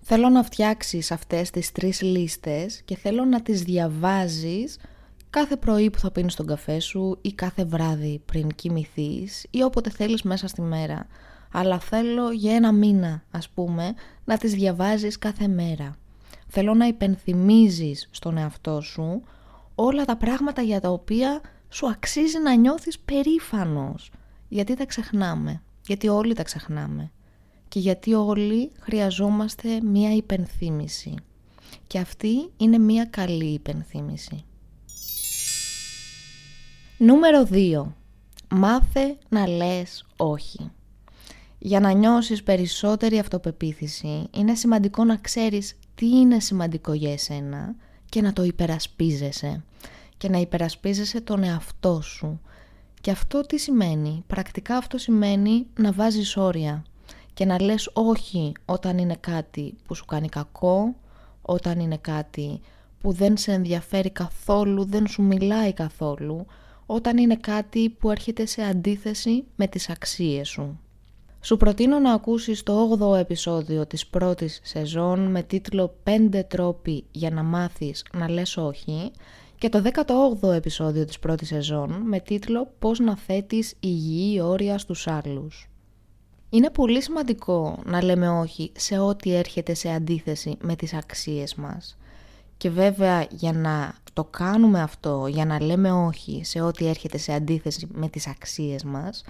Θέλω 0.00 0.28
να 0.28 0.42
φτιάξεις 0.42 1.10
αυτές 1.10 1.50
τις 1.50 1.72
τρεις 1.72 2.02
λίστες 2.02 2.82
και 2.84 2.96
θέλω 2.96 3.24
να 3.24 3.42
τις 3.42 3.62
διαβάζεις 3.62 4.78
κάθε 5.30 5.56
πρωί 5.56 5.90
που 5.90 5.98
θα 5.98 6.10
πίνεις 6.10 6.34
τον 6.34 6.46
καφέ 6.46 6.78
σου 6.78 7.18
ή 7.20 7.32
κάθε 7.32 7.64
βράδυ 7.64 8.22
πριν 8.24 8.48
κοιμηθείς 8.54 9.46
ή 9.50 9.62
όποτε 9.62 9.90
θέλεις 9.90 10.22
μέσα 10.22 10.48
στη 10.48 10.60
μέρα. 10.60 11.06
Αλλά 11.52 11.78
θέλω 11.78 12.30
για 12.30 12.54
ένα 12.54 12.72
μήνα, 12.72 13.22
ας 13.30 13.48
πούμε, 13.48 13.94
να 14.24 14.38
τις 14.38 14.54
διαβάζεις 14.54 15.18
κάθε 15.18 15.48
μέρα. 15.48 15.96
Θέλω 16.48 16.74
να 16.74 16.86
υπενθυμίζεις 16.86 18.08
στον 18.10 18.36
εαυτό 18.36 18.80
σου 18.80 19.22
όλα 19.74 20.04
τα 20.04 20.16
πράγματα 20.16 20.62
για 20.62 20.80
τα 20.80 20.88
οποία 20.88 21.40
σου 21.68 21.88
αξίζει 21.88 22.38
να 22.38 22.54
νιώθεις 22.54 22.98
περήφανος. 22.98 24.10
Γιατί 24.48 24.76
τα 24.76 24.86
ξεχνάμε. 24.86 25.62
Γιατί 25.86 26.08
όλοι 26.08 26.34
τα 26.34 26.42
ξεχνάμε. 26.42 27.10
και 27.68 27.78
γιατί 27.78 28.14
όλοι 28.14 28.70
χρειαζόμαστε 28.80 29.80
μία 29.82 30.14
υπενθύμηση. 30.14 31.14
Και 31.86 31.98
αυτή 31.98 32.50
είναι 32.56 32.78
μία 32.78 33.04
καλή 33.04 33.52
υπενθύμηση. 33.52 34.44
Νούμερο 36.98 37.46
2. 37.50 37.84
Μάθε 38.48 39.18
να 39.28 39.48
λες 39.48 40.04
όχι. 40.16 40.70
Για 41.64 41.80
να 41.80 41.92
νιώσεις 41.92 42.42
περισσότερη 42.42 43.18
αυτοπεποίθηση 43.18 44.28
είναι 44.30 44.54
σημαντικό 44.54 45.04
να 45.04 45.16
ξέρεις 45.16 45.78
τι 45.94 46.06
είναι 46.06 46.40
σημαντικό 46.40 46.92
για 46.92 47.12
εσένα 47.12 47.74
και 48.08 48.22
να 48.22 48.32
το 48.32 48.42
υπερασπίζεσαι 48.42 49.64
και 50.16 50.28
να 50.28 50.38
υπερασπίζεσαι 50.38 51.20
τον 51.20 51.42
εαυτό 51.42 52.00
σου. 52.00 52.40
Και 53.00 53.10
αυτό 53.10 53.40
τι 53.40 53.58
σημαίνει; 53.58 54.24
Πρακτικά 54.26 54.76
αυτό 54.76 54.98
σημαίνει 54.98 55.66
να 55.78 55.92
βάζεις 55.92 56.36
όρια 56.36 56.84
και 57.34 57.44
να 57.44 57.62
λες 57.62 57.90
όχι 57.92 58.52
όταν 58.64 58.98
είναι 58.98 59.16
κάτι 59.20 59.74
που 59.86 59.94
σου 59.94 60.04
κάνει 60.04 60.28
κακό, 60.28 60.94
όταν 61.42 61.80
είναι 61.80 61.96
κάτι 61.96 62.60
που 63.00 63.12
δεν 63.12 63.36
σε 63.36 63.52
ενδιαφέρει 63.52 64.10
καθόλου, 64.10 64.84
δεν 64.84 65.06
σου 65.06 65.22
μιλάει 65.22 65.72
καθόλου, 65.72 66.46
όταν 66.86 67.16
είναι 67.16 67.36
κάτι 67.36 67.88
που 67.88 68.10
έρχεται 68.10 68.46
σε 68.46 68.62
αντίθεση 68.62 69.44
με 69.56 69.66
τις 69.66 69.90
αξίες 69.90 70.48
σου. 70.48 70.80
Σου 71.44 71.56
προτείνω 71.56 71.98
να 71.98 72.12
ακούσεις 72.12 72.62
το 72.62 72.98
8ο 73.00 73.16
επεισόδιο 73.16 73.86
της 73.86 74.06
πρώτης 74.06 74.60
σεζόν 74.62 75.30
με 75.30 75.42
τίτλο 75.42 75.94
«5 76.04 76.40
τρόποι 76.48 77.04
για 77.10 77.30
να 77.30 77.42
μάθεις 77.42 78.04
να 78.12 78.30
λες 78.30 78.56
όχι» 78.56 79.10
και 79.58 79.68
το 79.68 79.82
18ο 80.42 80.52
επεισόδιο 80.52 81.04
της 81.04 81.18
πρώτης 81.18 81.48
σεζόν 81.48 81.90
με 82.04 82.20
τίτλο 82.20 82.72
«Πώς 82.78 82.98
να 82.98 83.16
θέτεις 83.16 83.74
υγιή 83.80 84.40
όρια 84.42 84.78
στους 84.78 85.06
άλλους». 85.06 85.68
Είναι 86.50 86.70
πολύ 86.70 87.02
σημαντικό 87.02 87.78
να 87.84 88.02
λέμε 88.02 88.28
όχι 88.28 88.72
σε 88.76 88.98
ό,τι 88.98 89.34
έρχεται 89.34 89.74
σε 89.74 89.90
αντίθεση 89.90 90.56
με 90.60 90.76
τις 90.76 90.94
αξίες 90.94 91.54
μας. 91.54 91.96
Και 92.56 92.70
βέβαια 92.70 93.26
για 93.30 93.52
να 93.52 93.94
το 94.12 94.24
κάνουμε 94.24 94.80
αυτό, 94.80 95.26
για 95.26 95.44
να 95.44 95.62
λέμε 95.62 95.92
όχι 95.92 96.40
σε 96.44 96.60
ό,τι 96.60 96.86
έρχεται 96.86 97.18
σε 97.18 97.32
αντίθεση 97.32 97.86
με 97.92 98.08
τις 98.08 98.26
αξίες 98.26 98.84
μας, 98.84 99.24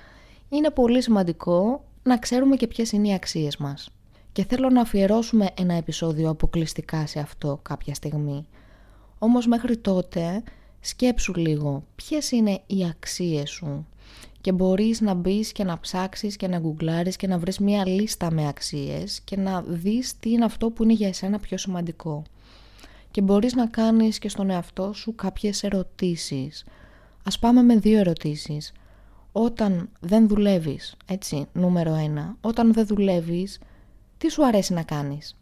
είναι 0.49 0.71
πολύ 0.71 1.02
σημαντικό 1.02 1.85
να 2.02 2.18
ξέρουμε 2.18 2.56
και 2.56 2.66
ποιες 2.66 2.92
είναι 2.92 3.09
οι 3.09 3.14
αξίες 3.14 3.56
μας. 3.56 3.90
Και 4.32 4.44
θέλω 4.44 4.71
να 4.71 4.80
αφιερώσουμε 4.80 5.49
ένα 5.59 5.75
επεισόδιο 5.75 6.30
αποκλειστικά 6.30 7.06
σε 7.06 7.18
αυτό 7.18 7.59
κάποια 7.62 7.94
στιγμή. 7.94 8.47
Όμως 9.18 9.47
μέχρι 9.47 9.76
τότε 9.76 10.42
σκέψου 10.80 11.35
λίγο 11.35 11.85
ποιες 11.94 12.30
είναι 12.30 12.61
οι 12.66 12.87
αξίες 12.90 13.50
σου 13.50 13.87
και 14.40 14.52
μπορείς 14.52 15.00
να 15.00 15.14
μπεις 15.14 15.52
και 15.52 15.64
να 15.64 15.80
ψάξεις 15.80 16.37
και 16.37 16.49
να 16.49 16.59
γκουγκλάρεις 16.59 17.16
και 17.16 17.26
να 17.26 17.38
βρεις 17.38 17.59
μια 17.59 17.87
λίστα 17.87 18.30
με 18.30 18.49
αξίες 18.49 19.21
και 19.21 19.37
να 19.37 19.62
δεις 19.62 20.18
τι 20.18 20.30
είναι 20.30 20.44
αυτό 20.44 20.71
που 20.71 20.82
είναι 20.82 20.92
για 20.92 21.09
εσένα 21.09 21.38
πιο 21.38 21.56
σημαντικό. 21.56 22.23
Και 23.11 23.21
μπορείς 23.21 23.54
να 23.54 23.66
κάνεις 23.66 24.18
και 24.18 24.28
στον 24.28 24.50
εαυτό 24.50 24.92
σου 24.92 25.14
κάποιες 25.14 25.62
ερωτήσεις. 25.62 26.64
Ας 27.25 27.38
πάμε 27.38 27.62
με 27.62 27.76
δύο 27.76 27.99
ερωτήσεις. 27.99 28.73
Όταν 29.33 29.89
δεν 30.01 30.29
δουλεύεις, 30.29 30.97
έτσι, 31.07 31.47
νούμερο 31.53 31.95
ένα, 31.95 32.37
όταν 32.41 32.73
δεν 32.73 32.87
δουλεύεις, 32.87 33.61
τι 34.19 34.31
σου 34.31 34.47
αρέσει 34.47 34.73
να 34.73 34.83
κάνεις, 34.83 35.37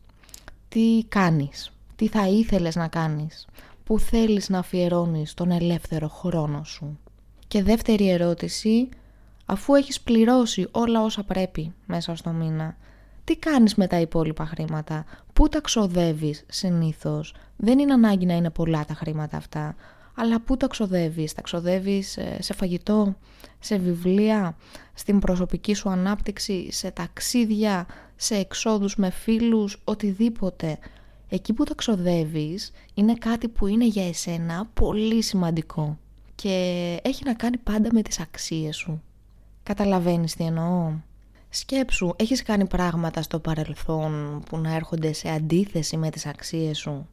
τι 0.68 1.04
κάνεις, 1.08 1.72
τι 1.96 2.08
θα 2.08 2.28
ήθελες 2.28 2.76
να 2.76 2.88
κάνεις, 2.88 3.46
που 3.84 3.98
θέλεις 3.98 4.48
να 4.48 4.58
αφιερώνεις 4.58 5.34
τον 5.34 5.50
ελεύθερο 5.50 6.08
χρόνο 6.08 6.64
σου; 6.64 6.98
Και 7.48 7.62
δεύτερη 7.62 8.10
ερώτηση, 8.10 8.88
αφού 9.46 9.74
έχεις 9.74 10.00
πληρώσει 10.00 10.68
όλα 10.70 11.02
όσα 11.02 11.22
πρέπει 11.22 11.74
μέσα 11.86 12.14
στο 12.14 12.30
μήνα, 12.30 12.76
τι 13.24 13.36
κάνεις 13.36 13.74
με 13.74 13.86
τα 13.86 14.00
υπόλοιπα 14.00 14.46
χρήματα, 14.46 15.04
πού 15.32 15.48
τα 15.48 15.60
ξοδεύεις 15.60 16.44
συνήθως, 16.48 17.34
δεν 17.56 17.78
είναι 17.78 17.92
ανάγκη 17.92 18.26
να 18.26 18.34
είναι 18.34 18.50
πολλά 18.50 18.84
τα 18.84 18.94
χρήματα 18.94 19.36
αυτά, 19.36 19.74
αλλά 20.14 20.40
πού 20.40 20.56
τα 20.56 20.66
ξοδεύεις, 20.66 21.32
τα 21.32 21.42
ξοδεύεις 21.42 22.16
ε, 22.16 22.36
σε 22.40 22.54
φαγητό, 22.54 23.16
σε 23.58 23.76
βιβλία, 23.76 24.56
στην 24.94 25.18
προσωπική 25.18 25.74
σου 25.74 25.88
ανάπτυξη, 25.88 26.72
σε 26.72 26.90
ταξίδια, 26.90 27.86
σε 28.16 28.34
εξόδους 28.34 28.96
με 28.96 29.10
φίλους, 29.10 29.80
οτιδήποτε. 29.84 30.78
Εκεί 31.28 31.52
που 31.52 31.64
τα 31.64 31.74
ξοδεύεις 31.74 32.72
είναι 32.94 33.14
κάτι 33.14 33.48
που 33.48 33.66
είναι 33.66 33.86
για 33.86 34.08
εσένα 34.08 34.70
πολύ 34.74 35.22
σημαντικό 35.22 35.98
και 36.34 36.98
έχει 37.02 37.24
να 37.24 37.34
κάνει 37.34 37.56
πάντα 37.56 37.88
με 37.92 38.02
τις 38.02 38.20
αξίες 38.20 38.76
σου. 38.76 39.02
Καταλαβαίνεις 39.62 40.34
τι 40.34 40.44
εννοώ; 40.44 40.92
Σκέψου, 41.48 42.12
έχεις 42.16 42.42
κάνει 42.42 42.66
πράγματα 42.66 43.22
στο 43.22 43.38
παρελθόν 43.38 44.42
που 44.48 44.58
να 44.58 44.74
έρχονται 44.74 45.12
σε 45.12 45.28
αντίθεση 45.30 45.96
με 45.96 46.10
τις 46.10 46.26
αξίες 46.26 46.78
σου. 46.78 47.08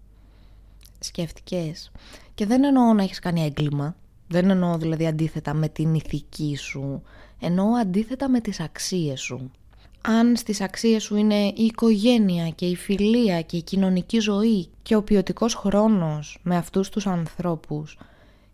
Σκέφτηκες; 1.00 1.92
Και 2.38 2.46
δεν 2.46 2.64
εννοώ 2.64 2.94
να 2.94 3.04
έχεις 3.04 3.20
κάνει 3.20 3.44
έγκλημα. 3.44 3.96
Δεν 4.28 4.50
εννοώ 4.50 4.78
δηλαδή 4.78 5.08
αντίθετα 5.08 5.54
με 5.54 5.70
την 5.70 5.94
ηθική 5.94 6.56
σου. 6.58 7.02
Εννοώ 7.40 7.76
αντίθετα 7.76 8.30
με 8.30 8.40
τις 8.40 8.60
αξίες 8.60 9.22
σου. 9.22 9.52
Αν 10.02 10.36
στις 10.36 10.62
αξίες 10.62 11.04
σου 11.04 11.16
είναι 11.16 11.46
η 11.46 11.54
οικογένεια 11.56 12.50
και 12.50 12.66
η 12.66 12.76
φιλία 12.76 13.42
και 13.42 13.58
η 13.58 13.62
κοινωνική 13.62 14.20
ζωή 14.20 14.70
και 14.84 14.96
ο 14.96 15.04
ποιοτικός 15.04 15.56
χρόνος 15.56 16.40
με 16.44 16.58
αυτούς 16.58 16.90
τους 16.90 17.08
ανθρώπους 17.08 17.98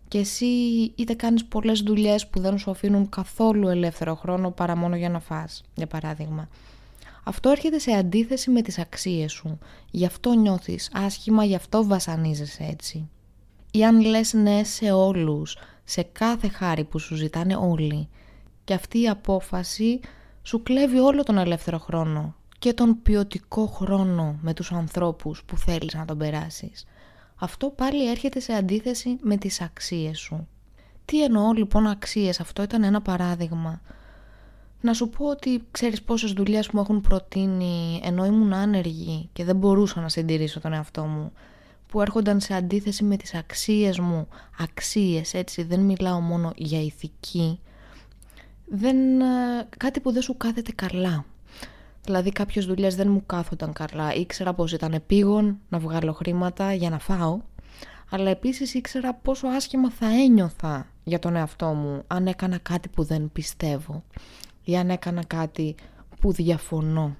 και 0.08 0.18
εσύ 0.18 0.46
είτε 0.94 1.14
κάνεις 1.14 1.44
πολλές 1.44 1.80
δουλειές 1.80 2.26
που 2.26 2.40
δεν 2.40 2.58
σου 2.58 2.70
αφήνουν 2.70 3.08
καθόλου 3.08 3.68
ελεύθερο 3.68 4.14
χρόνο 4.14 4.50
παρά 4.50 4.76
μόνο 4.76 4.96
για 4.96 5.08
να 5.08 5.20
φας, 5.20 5.62
για 5.74 5.86
παράδειγμα. 5.86 6.48
Αυτό 7.24 7.48
έρχεται 7.50 7.78
σε 7.78 7.90
αντίθεση 7.90 8.50
με 8.50 8.62
τις 8.62 8.78
αξίες 8.78 9.32
σου. 9.32 9.58
Γι' 9.90 10.06
αυτό 10.06 10.32
νιώθεις 10.32 10.90
άσχημα, 10.92 11.44
γι' 11.44 11.54
αυτό 11.54 11.84
βασανίζεσαι 11.84 12.66
έτσι. 12.70 13.08
Ή 13.76 13.84
αν 13.84 14.00
λες 14.00 14.32
ναι 14.32 14.64
σε 14.64 14.92
όλους, 14.92 15.56
σε 15.84 16.02
κάθε 16.02 16.48
χάρη 16.48 16.84
που 16.84 16.98
σου 16.98 17.14
ζητάνε 17.14 17.56
όλοι. 17.56 18.08
Και 18.64 18.74
αυτή 18.74 19.00
η 19.00 19.08
απόφαση 19.08 20.00
σου 20.42 20.62
κλέβει 20.62 20.98
όλο 20.98 21.22
τον 21.22 21.38
ελεύθερο 21.38 21.78
χρόνο 21.78 22.34
και 22.58 22.72
τον 22.72 23.02
ποιοτικό 23.02 23.66
χρόνο 23.66 24.38
με 24.40 24.54
τους 24.54 24.72
ανθρώπους 24.72 25.42
που 25.42 25.56
θέλεις 25.56 25.94
να 25.94 26.04
τον 26.04 26.18
περάσεις 26.18 26.84
αυτό 27.34 27.70
πάλι 27.70 28.10
έρχεται 28.10 28.40
σε 28.40 28.52
αντίθεση 28.52 29.18
με 29.20 29.36
τις 29.36 29.60
αξίες 29.60 30.18
σου. 30.18 30.48
Τι 31.04 31.24
εννοώ 31.24 31.52
λοιπόν 31.52 31.86
αξίες, 31.86 32.40
αυτό 32.40 32.62
ήταν 32.62 32.82
ένα 32.82 33.02
παράδειγμα. 33.02 33.80
Να 34.80 34.92
σου 34.92 35.08
πω 35.08 35.26
ότι 35.26 35.64
ξέρεις 35.70 36.02
πόσες 36.02 36.32
δουλειές 36.32 36.68
μου 36.70 36.80
έχουν 36.80 37.00
προτείνει 37.00 38.00
ενώ 38.04 38.24
ήμουν 38.24 38.52
άνεργη 38.52 39.28
και 39.32 39.44
δεν 39.44 39.56
μπορούσα 39.56 40.00
να 40.00 40.08
συντηρήσω 40.08 40.60
τον 40.60 40.72
εαυτό 40.72 41.04
μου 41.04 41.32
που 41.94 42.00
έρχονταν 42.00 42.40
σε 42.40 42.54
αντίθεση 42.54 43.04
με 43.04 43.16
τις 43.16 43.34
αξίες 43.34 43.98
μου, 43.98 44.28
αξίες 44.58 45.34
έτσι, 45.34 45.62
δεν 45.62 45.80
μιλάω 45.80 46.20
μόνο 46.20 46.52
για 46.56 46.82
ηθική, 46.82 47.60
δεν, 48.64 49.20
ε, 49.20 49.24
κάτι 49.76 50.00
που 50.00 50.12
δεν 50.12 50.22
σου 50.22 50.36
κάθεται 50.36 50.72
καλά. 50.74 51.24
Δηλαδή 52.04 52.30
κάποιες 52.30 52.66
δουλειές 52.66 52.94
δεν 52.94 53.10
μου 53.10 53.22
κάθονταν 53.26 53.72
καλά. 53.72 54.14
Ήξερα 54.14 54.54
πως 54.54 54.72
ήταν 54.72 54.92
επίγον 54.92 55.58
να 55.68 55.78
βγάλω 55.78 56.12
χρήματα 56.12 56.72
για 56.72 56.90
να 56.90 56.98
φάω. 56.98 57.40
Αλλά 58.10 58.30
επίσης 58.30 58.74
ήξερα 58.74 59.14
πόσο 59.14 59.46
άσχημα 59.46 59.90
θα 59.90 60.06
ένιωθα 60.06 60.86
για 61.04 61.18
τον 61.18 61.36
εαυτό 61.36 61.66
μου 61.66 62.02
αν 62.06 62.26
έκανα 62.26 62.58
κάτι 62.58 62.88
που 62.88 63.04
δεν 63.04 63.30
πιστεύω 63.32 64.04
ή 64.64 64.76
αν 64.76 64.90
έκανα 64.90 65.24
κάτι 65.24 65.74
που 66.20 66.32
διαφωνώ. 66.32 67.16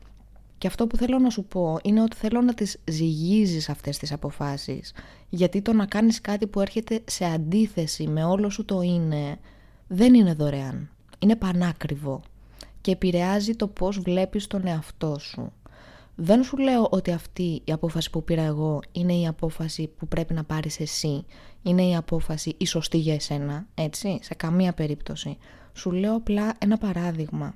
Και 0.65 0.71
αυτό 0.71 0.87
που 0.87 0.97
θέλω 0.97 1.19
να 1.19 1.31
σου 1.31 1.45
πω 1.45 1.79
είναι 1.83 2.03
ότι 2.03 2.17
θέλω 2.17 2.41
να 2.41 2.55
τις 2.55 2.79
ζυγίζεις 2.85 3.69
αυτές 3.69 3.99
τις 3.99 4.13
αποφάσεις. 4.13 4.93
Γιατί 5.29 5.63
το 5.63 5.73
να 5.73 5.87
κάνεις 5.87 6.21
κάτι 6.21 6.47
που 6.47 6.61
έρχεται 6.61 7.03
σε 7.05 7.25
αντίθεση 7.25 8.07
με 8.07 8.25
όλο 8.25 8.51
σου 8.51 8.65
το 8.65 8.81
είναι, 8.81 9.39
δεν 9.87 10.15
είναι 10.15 10.35
δωρεάν. 10.35 10.91
Είναι 11.19 11.37
πανάκριβο 11.37 12.23
και 12.81 12.91
επηρεάζει 12.91 13.55
το 13.55 13.67
πώς 13.67 13.99
βλέπεις 13.99 14.47
τον 14.47 14.67
εαυτό 14.67 15.19
σου. 15.19 15.53
Δεν 16.15 16.43
σου 16.43 16.57
λέω 16.57 16.89
ότι 16.91 17.11
αυτή 17.11 17.63
η 17.65 17.73
απόφαση 17.73 18.11
που 18.11 18.25
πήρα 18.25 18.43
εγώ 18.43 18.81
είναι 18.93 19.15
η 19.15 19.27
απόφαση 19.27 19.91
που 19.99 20.09
πρέπει 20.09 20.35
να 20.35 20.45
πάρεις 20.45 20.81
εσύ. 20.81 21.25
Είναι 21.63 21.83
η 21.83 21.97
απόφαση 21.97 22.55
η 22.59 22.67
σωστή 22.67 22.99
για 22.99 23.15
εσένα, 23.15 23.67
έτσι, 23.75 24.19
σε 24.23 24.35
καμία 24.35 24.73
περίπτωση. 24.73 25.37
Σου 25.73 25.91
λέω 25.91 26.15
απλά 26.15 26.55
ένα 26.59 26.79
παράδειγμα. 26.79 27.55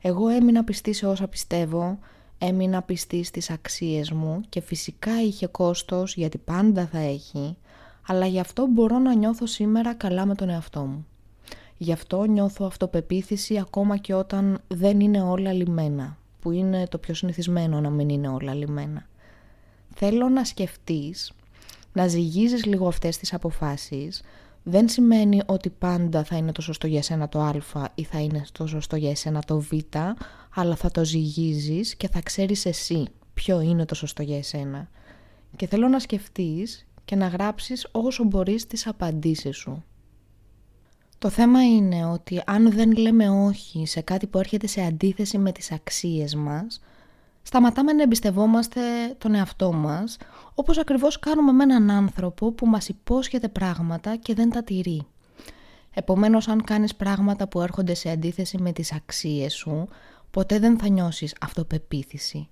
Εγώ 0.00 0.28
έμεινα 0.28 0.64
πιστή 0.64 0.92
σε 0.92 1.06
όσα 1.06 1.28
πιστεύω, 1.28 1.98
έμεινα 2.42 2.82
πιστή 2.82 3.22
στις 3.22 3.50
αξίες 3.50 4.10
μου 4.10 4.40
και 4.48 4.60
φυσικά 4.60 5.22
είχε 5.22 5.46
κόστος 5.46 6.14
γιατί 6.14 6.38
πάντα 6.38 6.86
θα 6.86 6.98
έχει, 6.98 7.56
αλλά 8.06 8.26
γι' 8.26 8.40
αυτό 8.40 8.66
μπορώ 8.66 8.98
να 8.98 9.14
νιώθω 9.14 9.46
σήμερα 9.46 9.94
καλά 9.94 10.26
με 10.26 10.34
τον 10.34 10.48
εαυτό 10.48 10.80
μου. 10.80 11.06
Γι' 11.76 11.92
αυτό 11.92 12.24
νιώθω 12.24 12.66
αυτοπεποίθηση 12.66 13.58
ακόμα 13.58 13.96
και 13.96 14.14
όταν 14.14 14.60
δεν 14.68 15.00
είναι 15.00 15.22
όλα 15.22 15.52
λιμένα, 15.52 16.16
που 16.40 16.50
είναι 16.50 16.86
το 16.86 16.98
πιο 16.98 17.14
συνηθισμένο 17.14 17.80
να 17.80 17.90
μην 17.90 18.08
είναι 18.08 18.28
όλα 18.28 18.54
λιμένα. 18.54 19.06
Θέλω 19.94 20.28
να 20.28 20.44
σκεφτείς, 20.44 21.32
να 21.92 22.06
ζυγίζεις 22.06 22.64
λίγο 22.64 22.86
αυτές 22.86 23.18
τις 23.18 23.32
αποφάσεις, 23.32 24.22
δεν 24.62 24.88
σημαίνει 24.88 25.40
ότι 25.46 25.70
πάντα 25.70 26.24
θα 26.24 26.36
είναι 26.36 26.52
το 26.52 26.62
σωστό 26.62 26.86
για 26.86 27.02
σένα 27.02 27.28
το 27.28 27.40
α 27.40 27.54
ή 27.94 28.04
θα 28.04 28.20
είναι 28.20 28.44
το 28.52 28.66
σωστό 28.66 28.96
για 28.96 29.10
εσένα 29.10 29.42
το 29.46 29.60
β, 29.60 29.72
αλλά 30.54 30.76
θα 30.76 30.90
το 30.90 31.04
ζυγίζεις 31.04 31.94
και 31.94 32.08
θα 32.08 32.20
ξέρεις 32.22 32.66
εσύ 32.66 33.06
ποιο 33.34 33.60
είναι 33.60 33.84
το 33.84 33.94
σωστό 33.94 34.22
για 34.22 34.38
εσένα. 34.38 34.88
Και 35.56 35.66
θέλω 35.66 35.88
να 35.88 35.98
σκεφτείς 35.98 36.86
και 37.04 37.16
να 37.16 37.26
γράψεις 37.26 37.88
όσο 37.90 38.24
μπορείς 38.24 38.66
τις 38.66 38.86
απαντήσεις 38.86 39.56
σου. 39.56 39.84
Το 41.18 41.28
θέμα 41.28 41.64
είναι 41.64 42.04
ότι 42.04 42.42
αν 42.46 42.70
δεν 42.70 42.96
λέμε 42.96 43.30
όχι 43.30 43.86
σε 43.86 44.00
κάτι 44.00 44.26
που 44.26 44.38
έρχεται 44.38 44.66
σε 44.66 44.82
αντίθεση 44.82 45.38
με 45.38 45.52
τις 45.52 45.72
αξίες 45.72 46.34
μας, 46.34 46.80
σταματάμε 47.42 47.92
να 47.92 48.02
εμπιστευόμαστε 48.02 48.80
τον 49.18 49.34
εαυτό 49.34 49.72
μας, 49.72 50.16
όπως 50.54 50.78
ακριβώς 50.78 51.18
κάνουμε 51.18 51.52
με 51.52 51.62
έναν 51.62 51.90
άνθρωπο 51.90 52.52
που 52.52 52.66
μας 52.66 52.88
υπόσχεται 52.88 53.48
πράγματα 53.48 54.16
και 54.16 54.34
δεν 54.34 54.50
τα 54.50 54.62
τηρεί. 54.62 55.06
Επομένως, 55.94 56.48
αν 56.48 56.64
κάνεις 56.64 56.94
πράγματα 56.94 57.48
που 57.48 57.60
έρχονται 57.60 57.94
σε 57.94 58.10
αντίθεση 58.10 58.58
με 58.58 58.72
τις 58.72 58.92
αξίες 58.92 59.54
σου, 59.54 59.88
ποτέ 60.30 60.58
δεν 60.58 60.78
θα 60.78 60.88
νιώσεις 60.88 61.34
αυτοπεποίθηση. 61.40 62.48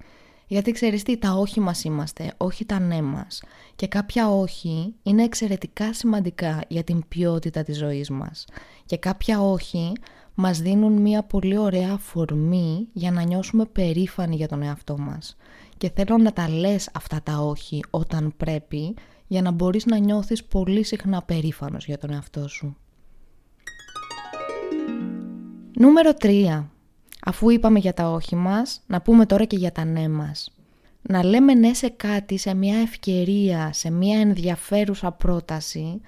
Γιατί 0.47 0.73
ξέρεις 0.73 1.02
τι, 1.02 1.16
τα 1.16 1.32
όχι 1.32 1.61
μας 1.61 1.85
είμαστε, 1.85 2.32
όχι 2.37 2.64
τα 2.64 2.78
ναι 2.78 3.02
μας. 3.02 3.42
Και 3.76 3.87
κάποια 3.87 4.28
όχι 4.30 4.94
είναι 5.02 5.23
εξαιρετικά 5.23 5.92
σημαντικά 5.92 6.61
για 6.68 6.85
την 6.85 7.04
ποιότητα 7.08 7.62
της 7.62 7.78
ζωής 7.78 8.11
μας. 8.11 8.44
Και 8.87 8.97
κάποια 8.97 9.40
όχι 9.40 9.92
μας 10.35 10.58
δίνουν 10.58 10.92
μια 10.92 11.23
πολύ 11.23 11.58
ωραία 11.58 11.92
αφορμή 11.92 12.88
για 12.92 13.11
να 13.11 13.23
νιώσουμε 13.23 13.64
περήφανοι 13.64 14.37
για 14.37 14.49
τον 14.49 14.62
εαυτό 14.62 14.99
μας. 14.99 15.37
Και 15.76 15.90
θέλω 15.94 16.18
να 16.18 16.32
τα 16.32 16.49
λες 16.49 16.90
αυτά 16.94 17.23
τα 17.23 17.38
όχι 17.38 17.80
όταν 17.90 18.35
πρέπει 18.37 18.94
για 19.26 19.42
να 19.42 19.50
μπορείς 19.50 19.87
να 19.87 19.97
νιώθεις 19.99 20.44
πολύ 20.44 20.82
συχνά 20.82 21.23
περήφανος 21.23 21.87
για 21.87 21.99
τον 21.99 22.11
εαυτό 22.11 22.49
σου. 22.49 22.76
Νούμερο 25.78 26.11
3. 26.20 26.64
Αφού 27.25 27.50
είπαμε 27.50 27.78
για 27.78 27.94
τα 27.94 28.10
όχι 28.10 28.37
μας, 28.37 28.80
να 28.87 29.00
πούμε 29.00 29.26
τώρα 29.26 29.44
και 29.44 29.56
για 29.56 29.72
τα 29.72 29.84
ναι 29.84 30.08
μας. 30.08 30.52
Να 31.02 31.25
λέμε 31.25 31.54
ναι 31.54 31.75
σε 31.75 31.88
κάτι, 31.88 32.38
σε 32.38 32.54
μια 32.54 32.78
ευκαιρία, 32.78 33.70
σε 33.72 33.90
μια 33.90 34.20
ενδιαφέρουσα 34.20 35.12
πρόταση, 35.12 36.00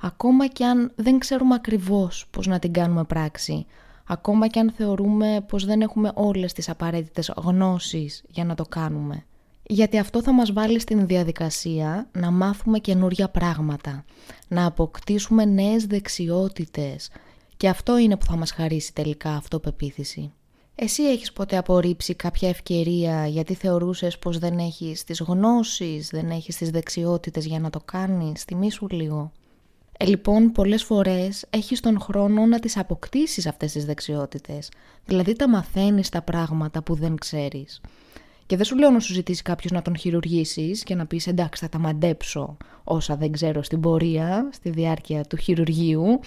ακόμα 0.00 0.46
και 0.46 0.64
αν 0.64 0.92
δεν 0.94 1.18
ξέρουμε 1.18 1.54
ακριβώς 1.54 2.26
πώς 2.30 2.46
να 2.46 2.58
την 2.58 2.72
κάνουμε 2.72 3.04
πράξη, 3.04 3.66
ακόμα 4.06 4.46
και 4.46 4.60
αν 4.60 4.72
θεωρούμε 4.76 5.44
πως 5.48 5.64
δεν 5.64 5.80
έχουμε 5.80 6.10
όλες 6.14 6.52
τις 6.52 6.68
απαραίτητες 6.68 7.32
γνώσεις 7.36 8.24
για 8.28 8.44
να 8.44 8.54
το 8.54 8.64
κάνουμε. 8.64 9.24
Γιατί 9.62 9.98
αυτό 9.98 10.22
θα 10.22 10.32
μας 10.32 10.52
βάλει 10.52 10.80
στην 10.80 11.06
διαδικασία 11.06 12.08
να 12.12 12.30
μάθουμε 12.30 12.78
καινούρια 12.78 13.28
πράγματα, 13.28 14.04
να 14.48 14.66
αποκτήσουμε 14.66 15.44
νέες 15.44 15.86
δεξιότητες 15.86 17.10
και 17.56 17.68
αυτό 17.68 17.98
είναι 17.98 18.16
που 18.16 18.26
θα 18.26 18.36
μας 18.36 18.50
χαρίσει 18.50 18.94
τελικά 18.94 19.30
αυτοπεποίθηση. 19.30 20.32
Εσύ 20.80 21.02
έχεις 21.02 21.32
ποτέ 21.32 21.56
απορρίψει 21.56 22.14
κάποια 22.14 22.48
ευκαιρία 22.48 23.26
γιατί 23.26 23.54
θεωρούσες 23.54 24.18
πως 24.18 24.38
δεν 24.38 24.58
έχεις 24.58 25.04
τις 25.04 25.20
γνώσεις, 25.20 26.08
δεν 26.08 26.30
έχεις 26.30 26.56
τις 26.56 26.70
δεξιότητες 26.70 27.46
για 27.46 27.60
να 27.60 27.70
το 27.70 27.80
κάνεις, 27.84 28.42
θυμήσου 28.42 28.86
λίγο. 28.90 29.32
Ε, 29.98 30.04
λοιπόν, 30.04 30.52
πολλές 30.52 30.84
φορές 30.84 31.46
έχεις 31.50 31.80
τον 31.80 32.00
χρόνο 32.00 32.46
να 32.46 32.58
τις 32.58 32.76
αποκτήσεις 32.76 33.46
αυτές 33.46 33.72
τις 33.72 33.84
δεξιότητες. 33.84 34.70
Δηλαδή 35.04 35.32
τα 35.32 35.48
μαθαίνεις 35.48 36.08
τα 36.08 36.22
πράγματα 36.22 36.82
που 36.82 36.94
δεν 36.94 37.16
ξέρεις. 37.16 37.80
Και 38.46 38.56
δεν 38.56 38.64
σου 38.64 38.76
λέω 38.76 38.90
να 38.90 39.00
σου 39.00 39.12
ζητήσει 39.12 39.42
κάποιος 39.42 39.72
να 39.72 39.82
τον 39.82 39.96
χειρουργήσεις 39.96 40.82
και 40.82 40.94
να 40.94 41.06
πεις 41.06 41.26
εντάξει 41.26 41.62
θα 41.62 41.68
τα 41.68 41.78
μαντέψω 41.78 42.56
όσα 42.84 43.16
δεν 43.16 43.32
ξέρω 43.32 43.62
στην 43.62 43.80
πορεία, 43.80 44.48
στη 44.52 44.70
διάρκεια 44.70 45.24
του 45.24 45.36
χειρουργείου. 45.36 46.20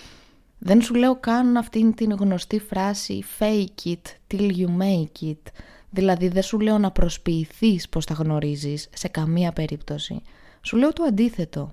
Δεν 0.64 0.82
σου 0.82 0.94
λέω 0.94 1.16
καν 1.16 1.58
αυτήν 1.58 1.94
την 1.94 2.12
γνωστή 2.12 2.60
φράση 2.60 3.24
fake 3.40 3.86
it 3.86 4.02
till 4.28 4.52
you 4.58 4.68
make 4.80 5.30
it. 5.32 5.52
Δηλαδή 5.90 6.28
δεν 6.28 6.42
σου 6.42 6.60
λέω 6.60 6.78
να 6.78 6.92
προσποιηθείς 6.92 7.90
πως 7.90 8.06
τα 8.06 8.14
γνωρίζεις 8.14 8.90
σε 8.94 9.08
καμία 9.08 9.52
περίπτωση. 9.52 10.22
Σου 10.62 10.78
λέω 10.78 10.94
το 10.94 11.04
αντίθετο. 11.04 11.72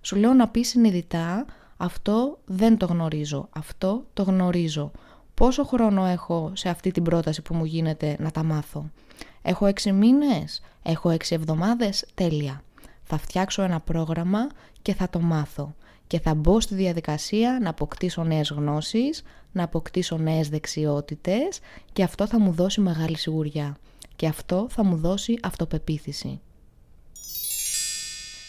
Σου 0.00 0.16
λέω 0.16 0.32
να 0.32 0.48
πεις 0.48 0.68
συνειδητά 0.68 1.46
αυτό 1.76 2.38
δεν 2.44 2.76
το 2.76 2.86
γνωρίζω, 2.86 3.48
αυτό 3.50 4.04
το 4.12 4.22
γνωρίζω. 4.22 4.90
Πόσο 5.34 5.64
χρόνο 5.64 6.04
έχω 6.04 6.52
σε 6.54 6.68
αυτή 6.68 6.90
την 6.90 7.02
πρόταση 7.02 7.42
που 7.42 7.54
μου 7.54 7.64
γίνεται 7.64 8.16
να 8.18 8.30
τα 8.30 8.42
μάθω; 8.42 8.90
Έχω 9.42 9.66
έξι 9.66 9.92
μήνες, 9.92 10.62
έχω 10.82 11.10
έξι 11.10 11.34
εβδομάδες, 11.34 12.06
τέλεια. 12.14 12.62
Θα 13.02 13.18
φτιάξω 13.18 13.62
ένα 13.62 13.80
πρόγραμμα 13.80 14.46
και 14.82 14.94
θα 14.94 15.08
το 15.08 15.20
μάθω 15.20 15.74
και 16.06 16.20
θα 16.20 16.34
μπω 16.34 16.60
στη 16.60 16.74
διαδικασία 16.74 17.58
να 17.62 17.70
αποκτήσω 17.70 18.24
νέες 18.24 18.50
γνώσεις, 18.50 19.22
να 19.52 19.62
αποκτήσω 19.62 20.16
νέες 20.16 20.48
δεξιότητες 20.48 21.60
και 21.92 22.02
αυτό 22.02 22.26
θα 22.26 22.40
μου 22.40 22.52
δώσει 22.52 22.80
μεγάλη 22.80 23.18
σιγουριά 23.18 23.76
και 24.16 24.26
αυτό 24.26 24.66
θα 24.70 24.84
μου 24.84 24.96
δώσει 24.96 25.38
αυτοπεποίθηση. 25.42 26.40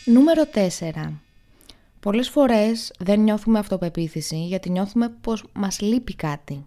Νούμερο 0.06 0.44
4. 0.80 1.12
Πολλές 2.00 2.30
φορές 2.30 2.94
δεν 3.00 3.20
νιώθουμε 3.20 3.60
αυτοπεποίθηση 3.60 4.46
γιατί 4.46 4.70
νιώθουμε 4.70 5.10
πως 5.22 5.44
μας 5.54 5.80
λείπει 5.82 6.15
κάτι. 6.15 6.65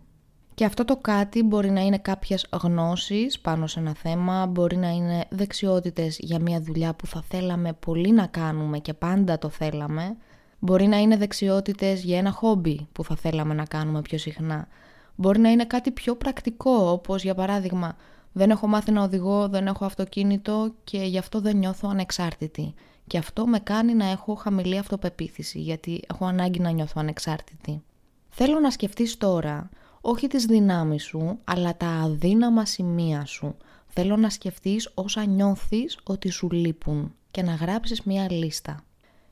Και 0.55 0.65
αυτό 0.65 0.85
το 0.85 0.97
κάτι 0.97 1.43
μπορεί 1.43 1.71
να 1.71 1.81
είναι 1.81 1.99
κάποιες 1.99 2.47
γνώσεις 2.63 3.41
πάνω 3.41 3.67
σε 3.67 3.81
ένα 3.81 3.95
θέμα, 3.95 4.47
μπορεί 4.47 4.77
να 4.77 4.89
είναι 4.89 5.25
δεξιότητες 5.29 6.19
για 6.21 6.41
μια 6.41 6.61
δουλειά 6.61 6.95
που 6.95 7.07
θα 7.07 7.25
θέλαμε 7.29 7.73
πολύ 7.73 8.13
να 8.13 8.27
κάνουμε 8.27 8.79
και 8.79 8.95
πάντα 8.95 9.39
το 9.39 9.49
θέλαμε, 9.49 10.17
Μπορεί 10.59 10.87
να 10.87 10.97
είναι 10.97 11.17
δεξιότητες 11.17 12.03
για 12.03 12.19
ένα 12.19 12.31
χόμπι 12.31 12.87
που 12.93 13.05
θα 13.05 13.17
θέλαμε 13.17 13.55
να 13.55 13.65
κάνουμε 13.65 14.03
πιο 14.03 14.19
συχνά. 14.19 14.69
Μπορεί 15.15 15.39
να 15.41 15.51
είναι 15.51 15.65
κάτι 15.65 15.91
πιο 15.91 16.17
πρακτικό, 16.17 16.91
όπως 16.91 17.23
για 17.23 17.35
παράδειγμα 17.35 17.97
δεν 18.33 18.51
έχω 18.51 18.67
μάθει 18.67 18.91
να 18.91 19.03
οδηγώ, 19.03 19.49
δεν 19.49 19.67
έχω 19.67 19.85
αυτοκίνητο 19.85 20.75
και 20.85 20.99
γι' 20.99 21.19
αυτό 21.19 21.41
δεν 21.41 21.57
νιώθω 21.57 21.89
ανεξάρτητη. 21.89 22.75
Και 23.07 23.19
αυτό 23.19 23.47
με 23.47 23.59
κάνει 23.59 23.95
να 23.95 24.07
έχω 24.07 24.35
χαμηλή 24.35 24.79
αυτοπεποίθηση, 24.79 25.61
γιατί 25.61 26.03
έχω 26.11 26.25
ανάγκη 26.25 26.61
να 26.61 26.71
νιώθω 26.71 26.95
ανεξάρτητη. 26.97 27.83
Θέλω 28.29 28.61
να 28.61 28.71
σκεφτείς 28.71 29.17
τώρα, 29.17 29.69
όχι 30.01 30.27
τις 30.27 30.45
δυνάμεις 30.45 31.05
σου, 31.05 31.39
αλλά 31.45 31.77
τα 31.77 31.87
αδύναμα 31.87 32.65
σημεία 32.65 33.25
σου. 33.25 33.57
Θέλω 33.87 34.17
να 34.17 34.31
σκεφτείς 34.31 34.91
όσα 34.95 35.25
νιώθεις 35.25 35.99
ότι 36.03 36.31
σου 36.31 36.49
λείπουν 36.51 37.15
και 37.31 37.43
να 37.43 37.55
γράψεις 37.55 38.03
μια 38.03 38.33
λίστα. 38.33 38.83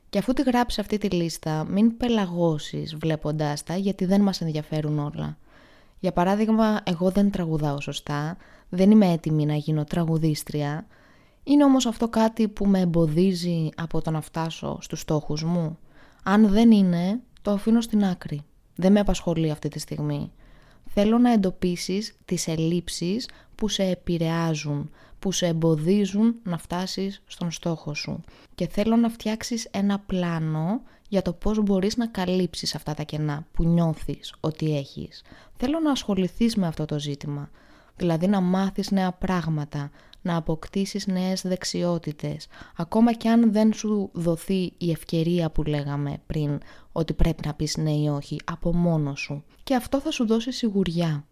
Και 0.09 0.17
αφού 0.17 0.33
τη 0.33 0.41
γράψει 0.41 0.79
αυτή 0.79 0.97
τη 0.97 1.09
λίστα, 1.09 1.65
μην 1.69 1.97
πελαγώσεις 1.97 2.95
βλέποντάς 2.95 3.63
τα, 3.63 3.75
γιατί 3.75 4.05
δεν 4.05 4.21
μας 4.21 4.41
ενδιαφέρουν 4.41 4.99
όλα. 4.99 5.37
Για 5.99 6.11
παράδειγμα, 6.11 6.79
εγώ 6.83 7.09
δεν 7.09 7.31
τραγουδάω 7.31 7.81
σωστά, 7.81 8.37
δεν 8.69 8.91
είμαι 8.91 9.11
έτοιμη 9.11 9.45
να 9.45 9.55
γίνω 9.55 9.83
τραγουδίστρια. 9.83 10.87
Είναι 11.43 11.63
όμως 11.63 11.85
αυτό 11.85 12.07
κάτι 12.07 12.47
που 12.47 12.65
με 12.65 12.79
εμποδίζει 12.79 13.69
από 13.75 14.01
το 14.01 14.11
να 14.11 14.21
φτάσω 14.21 14.77
στους 14.81 14.99
στόχους 14.99 15.43
μου. 15.43 15.77
Αν 16.23 16.47
δεν 16.47 16.71
είναι, 16.71 17.19
το 17.41 17.51
αφήνω 17.51 17.81
στην 17.81 18.05
άκρη. 18.05 18.41
Δεν 18.75 18.91
με 18.91 18.99
απασχολεί 18.99 19.51
αυτή 19.51 19.69
τη 19.69 19.79
στιγμή. 19.79 20.31
Θέλω 20.85 21.17
να 21.17 21.31
εντοπίσεις 21.31 22.15
τις 22.25 22.47
ελλείψεις 22.47 23.29
που 23.55 23.67
σε 23.67 23.83
επηρεάζουν, 23.83 24.89
που 25.19 25.31
σε 25.31 25.45
εμποδίζουν 25.45 26.35
να 26.43 26.57
φτάσεις 26.57 27.21
στον 27.27 27.51
στόχο 27.51 27.93
σου. 27.93 28.21
Και 28.55 28.67
θέλω 28.67 28.95
να 28.95 29.09
φτιάξεις 29.09 29.67
ένα 29.71 29.99
πλάνο 29.99 30.81
για 31.09 31.21
το 31.21 31.33
πώς 31.33 31.59
μπορείς 31.61 31.97
να 31.97 32.07
καλύψεις 32.07 32.75
αυτά 32.75 32.93
τα 32.93 33.03
κενά 33.03 33.47
που 33.51 33.63
νιώθεις 33.63 34.33
ότι 34.39 34.77
έχεις. 34.77 35.23
Θέλω 35.55 35.79
να 35.79 35.91
ασχοληθείς 35.91 36.55
με 36.55 36.67
αυτό 36.67 36.85
το 36.85 36.99
ζήτημα. 36.99 37.49
Δηλαδή 37.95 38.27
να 38.27 38.41
μάθεις 38.41 38.91
νέα 38.91 39.11
πράγματα, 39.11 39.91
να 40.21 40.35
αποκτήσεις 40.35 41.07
νέες 41.07 41.41
δεξιότητες, 41.41 42.47
ακόμα 42.75 43.13
και 43.13 43.29
αν 43.29 43.51
δεν 43.51 43.73
σου 43.73 44.09
δοθεί 44.13 44.73
η 44.77 44.91
ευκαιρία 44.91 45.49
που 45.51 45.63
λέγαμε 45.63 46.21
πριν, 46.25 46.59
ότι 46.91 47.13
πρέπει 47.13 47.45
να 47.45 47.53
πεις 47.53 47.77
ναι 47.77 47.91
ή 47.91 48.07
όχι, 48.07 48.39
από 48.45 48.75
μόνος 48.75 49.19
σου. 49.19 49.43
Και 49.63 49.75
αυτό 49.75 49.99
θα 49.99 50.11
σου 50.11 50.27
δώσει 50.27 50.51
σιγουριά. 50.51 51.25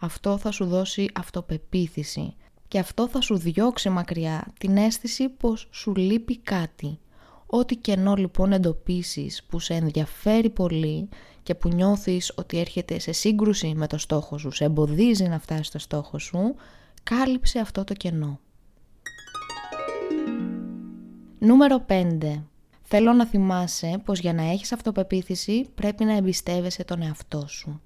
Αυτό 0.00 0.38
θα 0.38 0.50
σου 0.50 0.64
δώσει 0.64 1.08
αυτοπεποίθηση 1.14 2.34
και 2.72 2.78
αυτό 2.78 3.08
θα 3.08 3.20
σου 3.20 3.36
διώξει 3.36 3.88
μακριά 3.88 4.52
την 4.58 4.76
αίσθηση 4.76 5.28
πως 5.28 5.68
σου 5.70 5.94
λείπει 5.94 6.38
κάτι. 6.38 6.98
Ό,τι 7.46 7.76
κενό 7.76 8.14
λοιπόν 8.14 8.52
εντοπίσεις 8.52 9.44
που 9.44 9.58
σε 9.58 9.74
ενδιαφέρει 9.74 10.50
πολύ 10.50 11.08
και 11.42 11.54
που 11.54 11.68
νιώθεις 11.68 12.32
ότι 12.36 12.58
έρχεται 12.58 12.98
σε 12.98 13.12
σύγκρουση 13.12 13.74
με 13.76 13.86
το 13.86 13.98
στόχο 13.98 14.38
σου, 14.38 14.50
σε 14.50 14.64
εμποδίζει 14.64 15.24
να 15.24 15.38
φτάσεις 15.38 15.66
στο 15.66 15.78
στόχο 15.78 16.18
σου, 16.18 16.54
κάλυψε 17.02 17.58
αυτό 17.58 17.84
το 17.84 17.94
κενό. 17.94 18.40
Νούμερο 21.38 21.84
5. 21.88 22.42
Θέλω 22.82 23.12
να 23.12 23.26
θυμάσαι 23.26 24.00
πως 24.04 24.18
για 24.18 24.32
να 24.32 24.42
έχεις 24.42 24.72
αυτοπεποίθηση 24.72 25.68
πρέπει 25.74 26.04
να 26.04 26.16
εμπιστεύεσαι 26.16 26.84
τον 26.84 27.02
εαυτό 27.02 27.46
σου. 27.48 27.80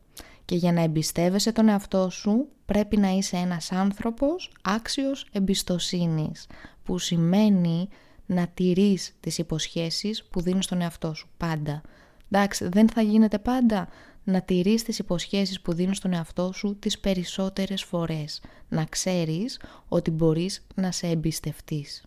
Και 0.47 0.55
για 0.55 0.73
να 0.73 0.81
εμπιστεύεσαι 0.81 1.53
τον 1.53 1.69
εαυτό 1.69 2.11
σου 2.11 2.49
πρέπει 2.67 2.97
να 2.97 3.09
είσαι 3.09 3.37
ένας 3.37 3.73
άνθρωπος 3.73 4.53
άξιος 4.63 5.27
εμπιστοσύνης, 5.33 6.47
που 6.83 6.99
σημαίνει 6.99 7.89
να 8.27 8.47
τηρείς 8.47 9.17
τις 9.21 9.39
υποσχέσεις 9.39 10.25
που 10.25 10.41
δίνεις 10.41 10.65
στον 10.65 10.81
εαυτό 10.81 11.15
σου 11.15 11.29
πάντα. 11.37 11.83
Εντάξει, 12.31 12.69
δεν 12.69 12.89
θα 12.89 13.03
γίνεται 13.03 13.39
πάντα 13.39 13.89
να 14.25 14.41
τηρείς 14.43 14.83
τις 14.83 14.99
υποσχέσεις 14.99 15.61
που 15.61 15.73
δίνεις 15.73 15.97
στον 15.97 16.13
εαυτό 16.13 16.53
σου 16.53 16.77
τις 16.79 16.99
περισσότερες 16.99 17.83
φορές. 17.83 18.41
Να 18.69 18.85
ξέρεις 18.85 19.61
ότι 19.89 20.11
μπορείς 20.11 20.67
να 20.75 20.93
σε 20.93 21.07
εμπιστευτείς. 21.07 22.05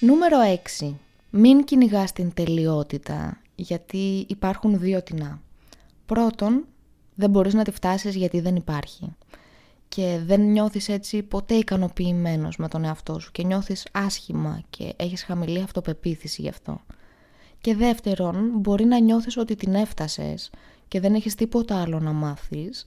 Νούμερο 0.00 0.38
6. 0.80 0.94
Μην 1.30 1.64
κυνηγάς 1.64 2.12
την 2.12 2.32
τελειότητα, 2.34 3.40
γιατί 3.54 4.26
υπάρχουν 4.28 4.78
δύο 4.78 5.02
τεινά. 5.02 5.40
Πρώτον, 6.12 6.64
δεν 7.14 7.30
μπορείς 7.30 7.54
να 7.54 7.64
τη 7.64 7.70
φτάσεις 7.70 8.14
γιατί 8.14 8.40
δεν 8.40 8.56
υπάρχει. 8.56 9.14
Και 9.88 10.20
δεν 10.24 10.40
νιώθεις 10.40 10.88
έτσι 10.88 11.22
ποτέ 11.22 11.54
ικανοποιημένος 11.54 12.56
με 12.56 12.68
τον 12.68 12.84
εαυτό 12.84 13.18
σου 13.18 13.32
και 13.32 13.42
νιώθεις 13.42 13.86
άσχημα 13.92 14.62
και 14.70 14.92
έχεις 14.96 15.22
χαμηλή 15.22 15.62
αυτοπεποίθηση 15.62 16.42
γι' 16.42 16.48
αυτό. 16.48 16.80
Και 17.60 17.74
δεύτερον, 17.74 18.50
μπορεί 18.54 18.84
να 18.84 19.00
νιώθεις 19.00 19.36
ότι 19.36 19.54
την 19.54 19.74
έφτασες 19.74 20.50
και 20.88 21.00
δεν 21.00 21.14
έχεις 21.14 21.34
τίποτα 21.34 21.80
άλλο 21.80 22.00
να 22.00 22.12
μάθεις 22.12 22.84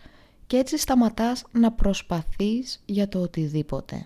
και 0.48 0.58
έτσι 0.58 0.78
σταματάς 0.78 1.44
να 1.52 1.72
προσπαθείς 1.72 2.82
για 2.86 3.08
το 3.08 3.20
οτιδήποτε. 3.20 4.06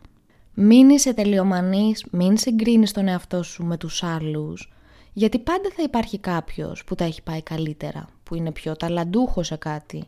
Μην 0.53 0.89
είσαι 0.89 1.13
τελειομανής, 1.13 2.05
μην 2.11 2.37
συγκρίνεις 2.37 2.91
τον 2.91 3.07
εαυτό 3.07 3.43
σου 3.43 3.63
με 3.65 3.77
τους 3.77 4.03
άλλους, 4.03 4.71
γιατί 5.13 5.39
πάντα 5.39 5.69
θα 5.75 5.83
υπάρχει 5.83 6.17
κάποιος 6.17 6.83
που 6.83 6.95
τα 6.95 7.03
έχει 7.03 7.21
πάει 7.21 7.41
καλύτερα, 7.41 8.05
που 8.23 8.35
είναι 8.35 8.51
πιο 8.51 8.75
ταλαντούχος 8.75 9.47
σε 9.47 9.55
κάτι. 9.55 10.07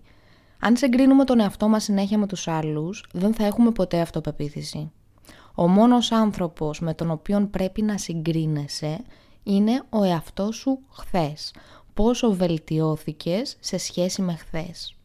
Αν 0.60 0.78
συγκρίνουμε 0.78 1.24
τον 1.24 1.40
εαυτό 1.40 1.68
μας 1.68 1.84
συνέχεια 1.84 2.18
με 2.18 2.28
τους 2.28 2.48
άλλους, 2.48 3.06
δεν 3.14 3.34
θα 3.34 3.46
έχουμε 3.46 3.72
ποτέ 3.72 4.00
αυτοπεποίθηση. 4.00 4.92
Ο 5.56 5.68
μόνος 5.68 6.12
άνθρωπος 6.12 6.80
με 6.80 6.94
τον 6.94 7.12
οποίο 7.12 7.48
πρέπει 7.52 7.82
να 7.82 7.98
συγκρίνεσαι 7.98 9.04
είναι 9.44 9.84
ο 9.90 10.04
εαυτός 10.04 10.56
σου 10.56 10.80
χθες. 10.90 11.54
Πόσο 11.94 12.34
βελτιώθηκες 12.34 13.58
σε 13.60 13.78
σχέση 13.78 14.22
με 14.22 14.36
χθες. 14.36 14.96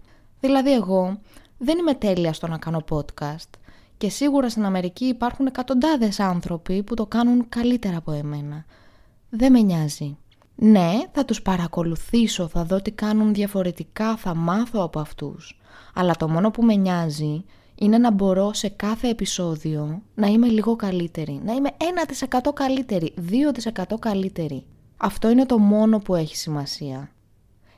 Δηλαδή 0.41 0.73
εγώ 0.73 1.21
δεν 1.59 1.79
είμαι 1.79 1.95
τέλεια 1.95 2.33
στο 2.33 2.47
να 2.47 2.59
κάνω 2.59 2.85
podcast 2.91 3.51
και 3.99 4.09
σίγουρα 4.09 4.49
στην 4.49 4.65
Αμερική 4.65 5.05
υπάρχουν 5.05 5.47
εκατοντάδες 5.47 6.21
άνθρωποι 6.21 6.83
που 6.83 6.95
το 6.95 7.07
κάνουν 7.07 7.49
καλύτερα 7.49 7.97
από 7.97 8.13
εμένα. 8.13 8.65
Δεν 9.39 9.53
με 9.53 9.61
νοιάζει. 9.61 10.17
Ναι, 10.55 10.93
θα 11.13 11.25
τους 11.25 11.43
παρακολουθήσω, 11.43 12.49
θα 12.49 12.65
δω 12.65 12.83
τι 12.83 12.91
κάνουν 12.91 13.35
διαφορετικά, 13.35 14.17
θα 14.17 14.35
μάθω 14.35 14.83
από 14.83 15.01
αυτούς. 15.01 15.61
Αλλά 15.95 16.17
το 16.17 16.29
μόνο 16.29 16.51
που 16.51 16.63
με 16.63 16.75
νοιάζει 16.75 17.45
είναι 17.75 17.99
να 17.99 18.11
μπορώ 18.11 18.53
σε 18.53 18.69
κάθε 18.69 19.09
επεισόδιο 19.09 20.03
να 20.15 20.27
είμαι 20.27 20.47
λίγο 20.47 20.77
καλύτερη. 20.77 21.41
Να 21.45 21.53
είμαι 21.53 21.71
1% 22.39 22.53
καλύτερη, 22.55 23.15
2% 23.87 23.99
καλύτερη. 23.99 24.65
Αυτό 24.97 25.31
είναι 25.31 25.47
το 25.47 25.59
μόνο 25.59 25.99
που 25.99 26.15
έχει 26.15 26.37
σημασία. 26.37 27.11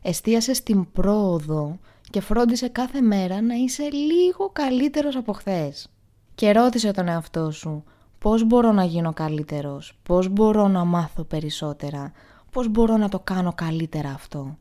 Εστίασε 0.03 0.55
στην 0.55 0.93
πρόοδο 0.93 1.79
και 2.11 2.21
φρόντισε 2.21 2.69
κάθε 2.69 3.01
μέρα 3.01 3.43
να 3.43 3.55
είσαι 3.55 3.89
λίγο 3.91 4.51
καλύτερος 4.53 5.17
από 5.17 5.33
χθες. 5.33 5.89
Και 6.35 6.53
ρώτησε 6.53 6.91
τον 6.91 7.09
εαυτό 7.09 7.51
σου 7.51 7.85
πώς 8.19 8.45
μπορώ 8.45 8.73
να 8.73 8.85
γίνω 8.85 9.13
καλύτερος, 9.13 9.99
πώς 10.03 10.29
μπορώ 10.29 10.69
να 10.69 10.85
μάθω 10.85 11.25
περισσότερα, 11.25 12.13
πώς 12.51 12.69
μπορώ 12.69 12.97
να 12.97 13.09
το 13.09 13.19
κάνω 13.19 13.53
καλύτερα 13.53 14.11
αυτό; 14.11 14.57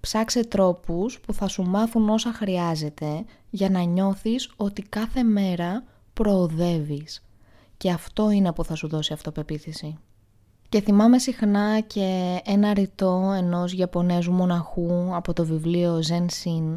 Ψάξε 0.00 0.44
τρόπους 0.44 1.20
που 1.20 1.32
θα 1.32 1.48
σου 1.48 1.62
μάθουν 1.62 2.08
όσα 2.08 2.32
χρειάζεται 2.32 3.24
για 3.50 3.70
να 3.70 3.80
νιώθεις 3.82 4.50
ότι 4.56 4.82
κάθε 4.82 5.22
μέρα 5.22 5.84
προοδεύεις. 6.12 7.24
Και 7.76 7.90
αυτό 7.90 8.30
είναι 8.30 8.52
που 8.52 8.64
θα 8.64 8.74
σου 8.74 8.88
δώσει 8.88 9.12
αυτοπεποίθηση. 9.12 9.98
Και 10.68 10.80
θυμάμαι 10.80 11.18
συχνά 11.18 11.80
και 11.80 12.40
ένα 12.44 12.74
ρητό 12.74 13.34
ενός 13.36 13.72
Ιαπωνέζου 13.72 14.32
μοναχού 14.32 15.16
από 15.16 15.32
το 15.32 15.44
βιβλίο 15.44 16.00
Zen 16.08 16.26
Sin 16.44 16.76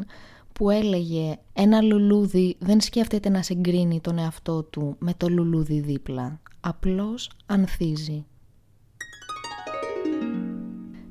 που 0.58 0.70
έλεγε 0.70 1.38
«Ένα 1.52 1.80
λουλούδι 1.80 2.56
δεν 2.58 2.80
σκέφτεται 2.80 3.28
να 3.28 3.42
συγκρίνει 3.42 4.00
τον 4.00 4.18
εαυτό 4.18 4.62
του 4.62 4.96
με 4.98 5.14
το 5.16 5.28
λουλούδι 5.28 5.80
δίπλα, 5.80 6.40
απλώς 6.60 7.30
ανθίζει». 7.46 8.24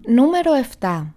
Νούμερο 0.08 0.52
7. 0.80 1.14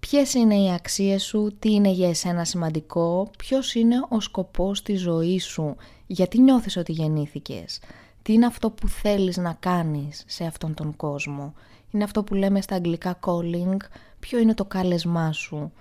Ποιες 0.00 0.34
είναι 0.34 0.54
οι 0.54 0.72
αξίες 0.72 1.22
σου, 1.22 1.56
τι 1.58 1.72
είναι 1.72 1.90
για 1.90 2.08
εσένα 2.08 2.44
σημαντικό, 2.44 3.30
ποιος 3.38 3.74
είναι 3.74 3.96
ο 4.08 4.20
σκοπός 4.20 4.82
της 4.82 5.00
ζωής 5.00 5.44
σου, 5.44 5.76
γιατί 6.06 6.40
νιώθεις 6.40 6.76
ότι 6.76 6.92
γεννήθηκες, 6.92 7.80
τι 8.22 8.32
είναι 8.32 8.46
αυτό 8.46 8.70
που 8.70 8.88
θέλεις 8.88 9.36
να 9.36 9.52
κάνεις 9.52 10.24
σε 10.26 10.44
αυτόν 10.44 10.74
τον 10.74 10.96
κόσμο. 10.96 11.54
Είναι 11.90 12.04
αυτό 12.04 12.24
που 12.24 12.34
λέμε 12.34 12.60
στα 12.60 12.74
αγγλικά 12.74 13.18
calling, 13.26 13.76
ποιο 14.20 14.38
είναι 14.38 14.54
το 14.54 14.64
κάλεσμά 14.64 15.32
σου. 15.32 15.72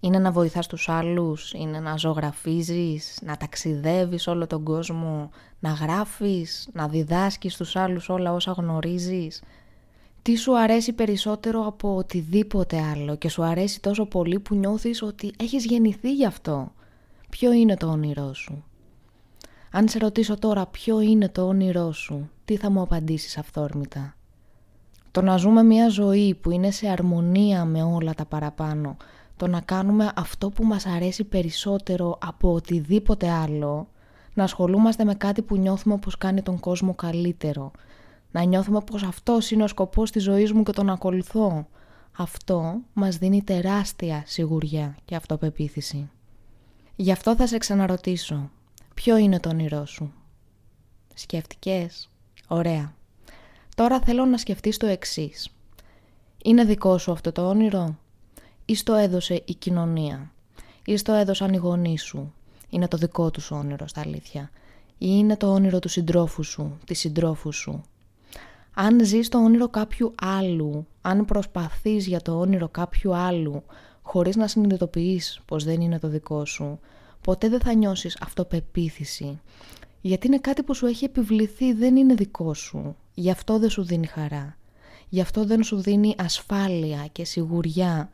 Είναι 0.00 0.18
να 0.18 0.30
βοηθάς 0.30 0.66
τους 0.66 0.88
άλλους, 0.88 1.52
είναι 1.52 1.80
να 1.80 1.96
ζωγραφίζεις, 1.96 3.18
να 3.22 3.36
ταξιδεύεις 3.36 4.26
όλο 4.26 4.46
τον 4.46 4.62
κόσμο, 4.64 5.30
να 5.58 5.70
γράφεις, 5.70 6.68
να 6.72 6.88
διδάσκεις 6.88 7.56
τους 7.56 7.76
άλλους 7.76 8.08
όλα 8.08 8.32
όσα 8.32 8.52
γνωρίζεις 8.52 9.42
τι 10.22 10.36
σου 10.36 10.58
αρέσει 10.58 10.92
περισσότερο 10.92 11.66
από 11.66 11.96
οτιδήποτε 11.96 12.80
άλλο 12.80 13.16
και 13.16 13.28
σου 13.28 13.42
αρέσει 13.42 13.80
τόσο 13.80 14.06
πολύ 14.06 14.40
που 14.40 14.54
νιώθεις 14.54 15.02
ότι 15.02 15.32
έχεις 15.38 15.64
γεννηθεί 15.64 16.12
γι' 16.14 16.26
αυτό; 16.26 16.72
Ποιο 17.30 17.52
είναι 17.52 17.76
το 17.76 17.86
όνειρό 17.86 18.34
σου; 18.34 18.64
Αν 19.70 19.88
σε 19.88 19.98
ρωτήσω 19.98 20.38
τώρα 20.38 20.66
ποιο 20.66 21.00
είναι 21.00 21.28
το 21.28 21.46
όνειρό 21.46 21.92
σου, 21.92 22.30
τι 22.44 22.56
θα 22.56 22.70
μου 22.70 22.80
απαντήσεις 22.80 23.38
αυθόρμητα; 23.38 24.14
Το 25.10 25.22
να 25.22 25.36
ζούμε 25.36 25.62
μια 25.62 25.88
ζωή 25.88 26.34
που 26.34 26.50
είναι 26.50 26.70
σε 26.70 26.88
αρμονία 26.88 27.64
με 27.64 27.82
όλα 27.82 28.14
τα 28.14 28.24
παραπάνω, 28.24 28.96
το 29.38 29.46
να 29.46 29.60
κάνουμε 29.60 30.12
αυτό 30.16 30.50
που 30.50 30.64
μας 30.64 30.86
αρέσει 30.86 31.24
περισσότερο 31.24 32.18
από 32.20 32.52
οτιδήποτε 32.52 33.30
άλλο, 33.30 33.88
να 34.34 34.44
ασχολούμαστε 34.44 35.04
με 35.04 35.14
κάτι 35.14 35.42
που 35.42 35.56
νιώθουμε 35.56 35.98
πως 35.98 36.18
κάνει 36.18 36.42
τον 36.42 36.60
κόσμο 36.60 36.94
καλύτερο, 36.94 37.70
να 38.30 38.42
νιώθουμε 38.42 38.80
πως 38.80 39.02
αυτός 39.02 39.50
είναι 39.50 39.62
ο 39.62 39.66
σκοπός 39.66 40.10
της 40.10 40.22
ζωής 40.22 40.52
μου 40.52 40.62
και 40.62 40.72
τον 40.72 40.90
ακολουθώ. 40.90 41.66
Αυτό 42.16 42.80
μας 42.92 43.16
δίνει 43.16 43.42
τεράστια 43.42 44.22
σιγουριά 44.26 44.96
και 45.04 45.14
αυτοπεποίθηση. 45.14 46.10
Γι' 46.96 47.12
αυτό 47.12 47.36
θα 47.36 47.46
σε 47.46 47.58
ξαναρωτήσω. 47.58 48.50
Ποιο 48.94 49.16
είναι 49.16 49.40
το 49.40 49.48
όνειρό 49.48 49.86
σου; 49.86 50.12
Σκέφτηκες; 51.14 52.08
Ωραία. 52.48 52.94
Τώρα 53.74 54.00
θέλω 54.00 54.24
να 54.24 54.38
σκεφτείς 54.38 54.76
το 54.76 54.86
εξής. 54.86 55.48
Είναι 56.42 56.64
δικό 56.64 56.98
σου 56.98 57.12
αυτό 57.12 57.32
το 57.32 57.48
όνειρο; 57.48 57.98
Ή 58.70 58.74
στο 58.74 58.94
έδωσε 58.94 59.42
η 59.44 59.54
κοινωνία; 59.54 60.32
Ή 60.84 60.96
στο 60.96 61.12
έδωσαν 61.12 61.52
οι 61.52 61.56
γονείς 61.56 62.02
σου; 62.04 62.32
Είναι 62.70 62.88
το 62.88 62.96
δικό 62.96 63.30
τους 63.30 63.50
όνειρο 63.50 63.86
στα 63.86 64.00
αλήθεια; 64.00 64.50
Ή 64.98 65.06
είναι 65.08 65.36
το 65.36 65.52
όνειρο 65.52 65.78
του 65.78 65.88
συντρόφου 65.88 66.42
σου, 66.42 66.78
της 66.84 66.98
συντρόφου 66.98 67.52
σου, 67.52 67.84
αν 68.74 69.04
ζεις 69.04 69.28
το 69.28 69.38
όνειρο 69.38 69.68
κάποιου 69.68 70.14
άλλου, 70.20 70.86
αν 71.00 71.24
προσπαθείς 71.24 72.06
για 72.06 72.20
το 72.22 72.38
όνειρο 72.38 72.68
κάποιου 72.68 73.14
άλλου, 73.14 73.62
χωρίς 74.02 74.36
να 74.36 74.46
συνειδητοποιείς 74.46 75.40
πως 75.44 75.64
δεν 75.64 75.80
είναι 75.80 75.98
το 75.98 76.08
δικό 76.08 76.44
σου, 76.44 76.78
ποτέ 77.20 77.48
δεν 77.48 77.60
θα 77.60 77.74
νιώσεις 77.74 78.18
αυτοπεποίθηση. 78.20 79.40
Γιατί 80.00 80.26
είναι 80.26 80.38
κάτι 80.38 80.62
που 80.62 80.74
σου 80.74 80.86
έχει 80.86 81.04
επιβληθεί, 81.04 81.72
δεν 81.72 81.96
είναι 81.96 82.14
δικό 82.14 82.54
σου. 82.54 82.96
Γι' 83.14 83.30
αυτό 83.30 83.58
δεν 83.58 83.70
σου 83.70 83.82
δίνει 83.82 84.06
χαρά. 84.06 84.56
Γι' 85.08 85.20
αυτό 85.20 85.44
δεν 85.44 85.62
σου 85.62 85.80
δίνει 85.80 86.14
ασφάλεια 86.18 87.06
και 87.12 87.24
σιγουριά. 87.24 88.10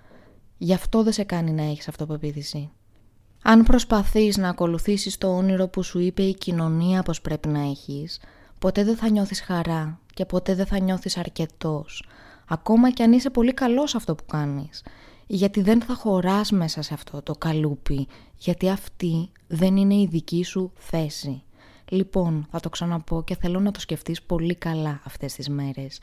Γι' 0.59 0.75
αυτό 0.75 1.03
δεν 1.03 1.12
σε 1.12 1.25
κάνει 1.25 1.53
να 1.53 1.62
έχεις 1.62 1.88
αυτοπεποίθηση. 1.88 2.71
Αν 3.43 3.62
προσπαθείς 3.62 4.37
να 4.37 4.49
ακολουθήσεις 4.49 5.19
το 5.19 5.37
όνειρο 5.37 5.69
που 5.69 5.83
σου 5.83 5.99
είπε 5.99 6.23
η 6.23 6.35
κοινωνία 6.35 7.03
πως 7.03 7.21
πρέπει 7.21 7.49
να 7.49 7.61
έχεις, 7.61 8.21
ποτέ 8.59 8.85
δεν 8.85 8.97
θα 8.97 9.09
νιώθεις 9.09 9.40
χαρά 9.40 9.99
και 10.14 10.25
ποτέ 10.25 10.55
δεν 10.55 10.67
θα 10.67 10.79
νιώθεις 10.79 11.17
αρκετός. 11.17 12.05
Ακόμα 12.49 12.90
και 12.90 13.03
αν 13.03 13.12
είσαι 13.12 13.31
πολύ 13.31 13.53
καλός 13.53 13.95
αυτό 13.95 14.14
που 14.14 14.25
κάνεις. 14.27 14.85
Γιατί 15.27 15.62
δεν 15.62 15.83
θα 15.83 15.95
χωράς 15.95 16.51
μέσα 16.51 16.83
σε 16.83 16.95
αυτό 16.95 17.23
το 17.23 17.33
καλούπι, 17.33 18.07
γιατί 18.37 18.69
αυτή 18.69 19.31
δεν 19.47 19.77
είναι 19.77 19.95
η 19.95 20.09
δική 20.11 20.45
σου 20.45 20.73
θέση. 20.75 21.43
Λοιπόν, 21.88 22.47
θα 22.51 22.61
το 22.61 22.69
ξαναπώ 22.69 23.25
και 23.25 23.37
θέλω 23.37 23.61
να 23.61 23.71
το 23.71 23.81
σκεφτείς 23.81 24.23
πολύ 24.23 24.55
καλά 24.55 25.01
αυτές 25.05 25.35
τις 25.35 25.49
μέρες. 25.49 26.01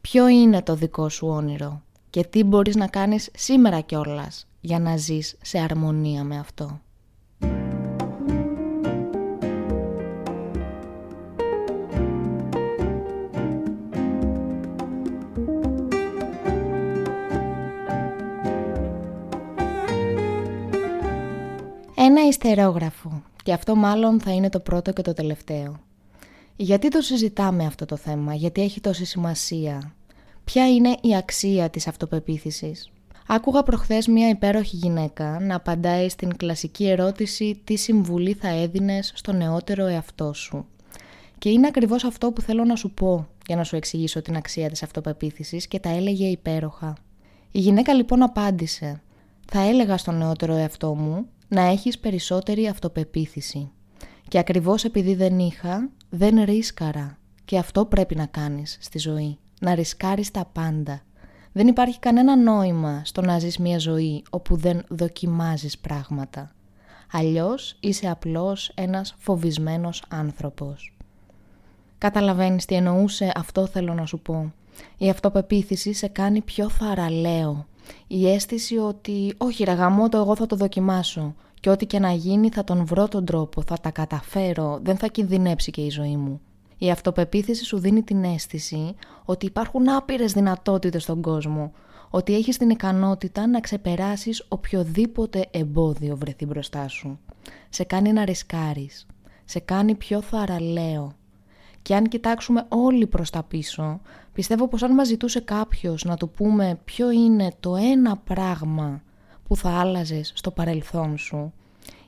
Ποιο 0.00 0.28
είναι 0.28 0.62
το 0.62 0.74
δικό 0.74 1.08
σου 1.08 1.26
όνειρο; 1.26 1.82
Και 2.10 2.24
τι 2.24 2.44
μπορείς 2.44 2.76
να 2.76 2.86
κάνεις 2.86 3.30
σήμερα 3.34 3.80
κιόλας 3.80 4.46
για 4.60 4.78
να 4.78 4.96
ζεις 4.96 5.36
σε 5.42 5.58
αρμονία 5.58 6.24
με 6.24 6.38
αυτό. 6.38 6.80
Ένα 22.00 22.26
ιστερόγραφο 22.28 23.22
και 23.42 23.52
αυτό 23.52 23.74
μάλλον 23.74 24.20
θα 24.20 24.32
είναι 24.32 24.48
το 24.48 24.60
πρώτο 24.60 24.92
και 24.92 25.02
το 25.02 25.12
τελευταίο. 25.12 25.80
Γιατί 26.56 26.88
το 26.88 27.00
συζητάμε 27.00 27.66
αυτό 27.66 27.84
το 27.84 27.96
θέμα, 27.96 28.34
γιατί 28.34 28.62
έχει 28.62 28.80
τόση 28.80 29.04
σημασία; 29.04 29.92
Ποια 30.48 30.68
είναι 30.68 30.96
η 31.00 31.16
αξία 31.16 31.70
της 31.70 31.88
αυτοπεποίθησης; 31.88 32.90
Άκουγα 33.26 33.62
προχθές 33.62 34.06
μια 34.06 34.28
υπέροχη 34.28 34.76
γυναίκα 34.76 35.40
να 35.40 35.54
απαντάει 35.54 36.08
στην 36.08 36.36
κλασική 36.36 36.88
ερώτηση 36.88 37.60
«Τι 37.64 37.76
συμβουλή 37.76 38.32
θα 38.32 38.48
έδινες 38.48 39.12
στο 39.14 39.32
νεότερο 39.32 39.86
εαυτό 39.86 40.32
σου». 40.32 40.66
Και 41.38 41.48
είναι 41.48 41.66
ακριβώς 41.66 42.04
αυτό 42.04 42.32
που 42.32 42.40
θέλω 42.40 42.64
να 42.64 42.76
σου 42.76 42.90
πω 42.90 43.28
για 43.46 43.56
να 43.56 43.64
σου 43.64 43.76
εξηγήσω 43.76 44.22
την 44.22 44.36
αξία 44.36 44.70
της 44.70 44.82
αυτοπεποίθησης 44.82 45.68
και 45.68 45.78
τα 45.78 45.88
έλεγε 45.88 46.26
υπέροχα. 46.26 46.96
Η 47.50 47.58
γυναίκα 47.58 47.94
λοιπόν 47.94 48.22
απάντησε 48.22 49.02
«Θα 49.46 49.60
έλεγα 49.60 49.96
στον 49.96 50.16
νεότερο 50.18 50.54
εαυτό 50.54 50.94
μου 50.94 51.26
να 51.48 51.60
έχεις 51.60 51.98
περισσότερη 51.98 52.68
αυτοπεποίθηση. 52.68 53.70
Και 54.28 54.38
ακριβώς 54.38 54.84
επειδή 54.84 55.14
δεν 55.14 55.38
είχα, 55.38 55.90
δεν 56.08 56.44
ρίσκαρα. 56.44 57.18
Και 57.44 57.58
αυτό 57.58 57.84
πρέπει 57.84 58.14
να 58.14 58.26
κάνεις 58.26 58.78
στη 58.80 58.98
ζωή. 58.98 59.38
Να 59.60 59.74
ρισκάρεις 59.74 60.30
τα 60.30 60.44
πάντα. 60.52 61.00
Δεν 61.52 61.66
υπάρχει 61.66 61.98
κανένα 61.98 62.36
νόημα 62.36 63.02
στο 63.04 63.20
να 63.20 63.38
ζεις 63.38 63.58
μια 63.58 63.78
ζωή 63.78 64.22
όπου 64.30 64.56
δεν 64.56 64.84
δοκιμάζεις 64.88 65.78
πράγματα. 65.78 66.50
Αλλιώς 67.12 67.76
είσαι 67.80 68.08
απλώς 68.08 68.72
ένας 68.74 69.14
φοβισμένος 69.18 70.04
άνθρωπος. 70.08 70.96
Καταλαβαίνεις 71.98 72.64
τι 72.64 72.74
εννοούσε, 72.74 73.32
αυτό 73.34 73.66
θέλω 73.66 73.94
να 73.94 74.06
σου 74.06 74.18
πω. 74.18 74.52
Η 74.98 75.08
αυτοπεποίθηση 75.08 75.92
σε 75.92 76.08
κάνει 76.08 76.40
πιο 76.40 76.68
θαραλέο. 76.68 77.66
Η 78.06 78.30
αίσθηση 78.30 78.76
ότι 78.76 79.34
όχι 79.36 79.64
ρε 79.64 79.74
το 80.10 80.18
εγώ 80.18 80.36
θα 80.36 80.46
το 80.46 80.56
δοκιμάσω 80.56 81.34
και 81.60 81.70
ό,τι 81.70 81.86
και 81.86 81.98
να 81.98 82.12
γίνει 82.12 82.48
θα 82.48 82.64
τον 82.64 82.86
βρω 82.86 83.08
τον 83.08 83.24
τρόπο, 83.24 83.62
θα 83.62 83.76
τα 83.80 83.90
καταφέρω, 83.90 84.78
δεν 84.82 84.96
θα 84.96 85.06
κινδυνέψει 85.06 85.70
και 85.70 85.80
η 85.80 85.90
ζωή 85.90 86.16
μου. 86.16 86.40
Η 86.78 86.90
αυτοπεποίθηση 86.90 87.64
σου 87.64 87.78
δίνει 87.78 88.02
την 88.02 88.24
αίσθηση 88.24 88.94
ότι 89.24 89.46
υπάρχουν 89.46 89.88
άπειρες 89.88 90.32
δυνατότητες 90.32 91.02
στον 91.02 91.22
κόσμο, 91.22 91.72
ότι 92.10 92.34
έχεις 92.34 92.56
την 92.56 92.70
ικανότητα 92.70 93.46
να 93.46 93.60
ξεπεράσεις 93.60 94.44
οποιοδήποτε 94.48 95.46
εμπόδιο 95.50 96.16
βρεθεί 96.16 96.46
μπροστά 96.46 96.88
σου. 96.88 97.18
Σε 97.68 97.84
κάνει 97.84 98.12
να 98.12 98.24
ρισκάρεις, 98.24 99.06
σε 99.44 99.58
κάνει 99.58 99.94
πιο 99.94 100.20
θαραλέο. 100.22 101.12
Και 101.82 101.94
αν 101.94 102.08
κοιτάξουμε 102.08 102.66
όλοι 102.68 103.06
προς 103.06 103.30
τα 103.30 103.42
πίσω, 103.42 104.00
πιστεύω 104.32 104.68
πως 104.68 104.82
αν 104.82 104.94
μας 104.94 105.06
ζητούσε 105.06 105.40
κάποιος 105.40 106.04
να 106.04 106.16
του 106.16 106.28
πούμε 106.28 106.80
ποιο 106.84 107.10
είναι 107.10 107.52
το 107.60 107.76
ένα 107.76 108.16
πράγμα 108.16 109.02
που 109.46 109.56
θα 109.56 109.70
άλλαζες 109.70 110.32
στο 110.34 110.50
παρελθόν 110.50 111.18
σου, 111.18 111.52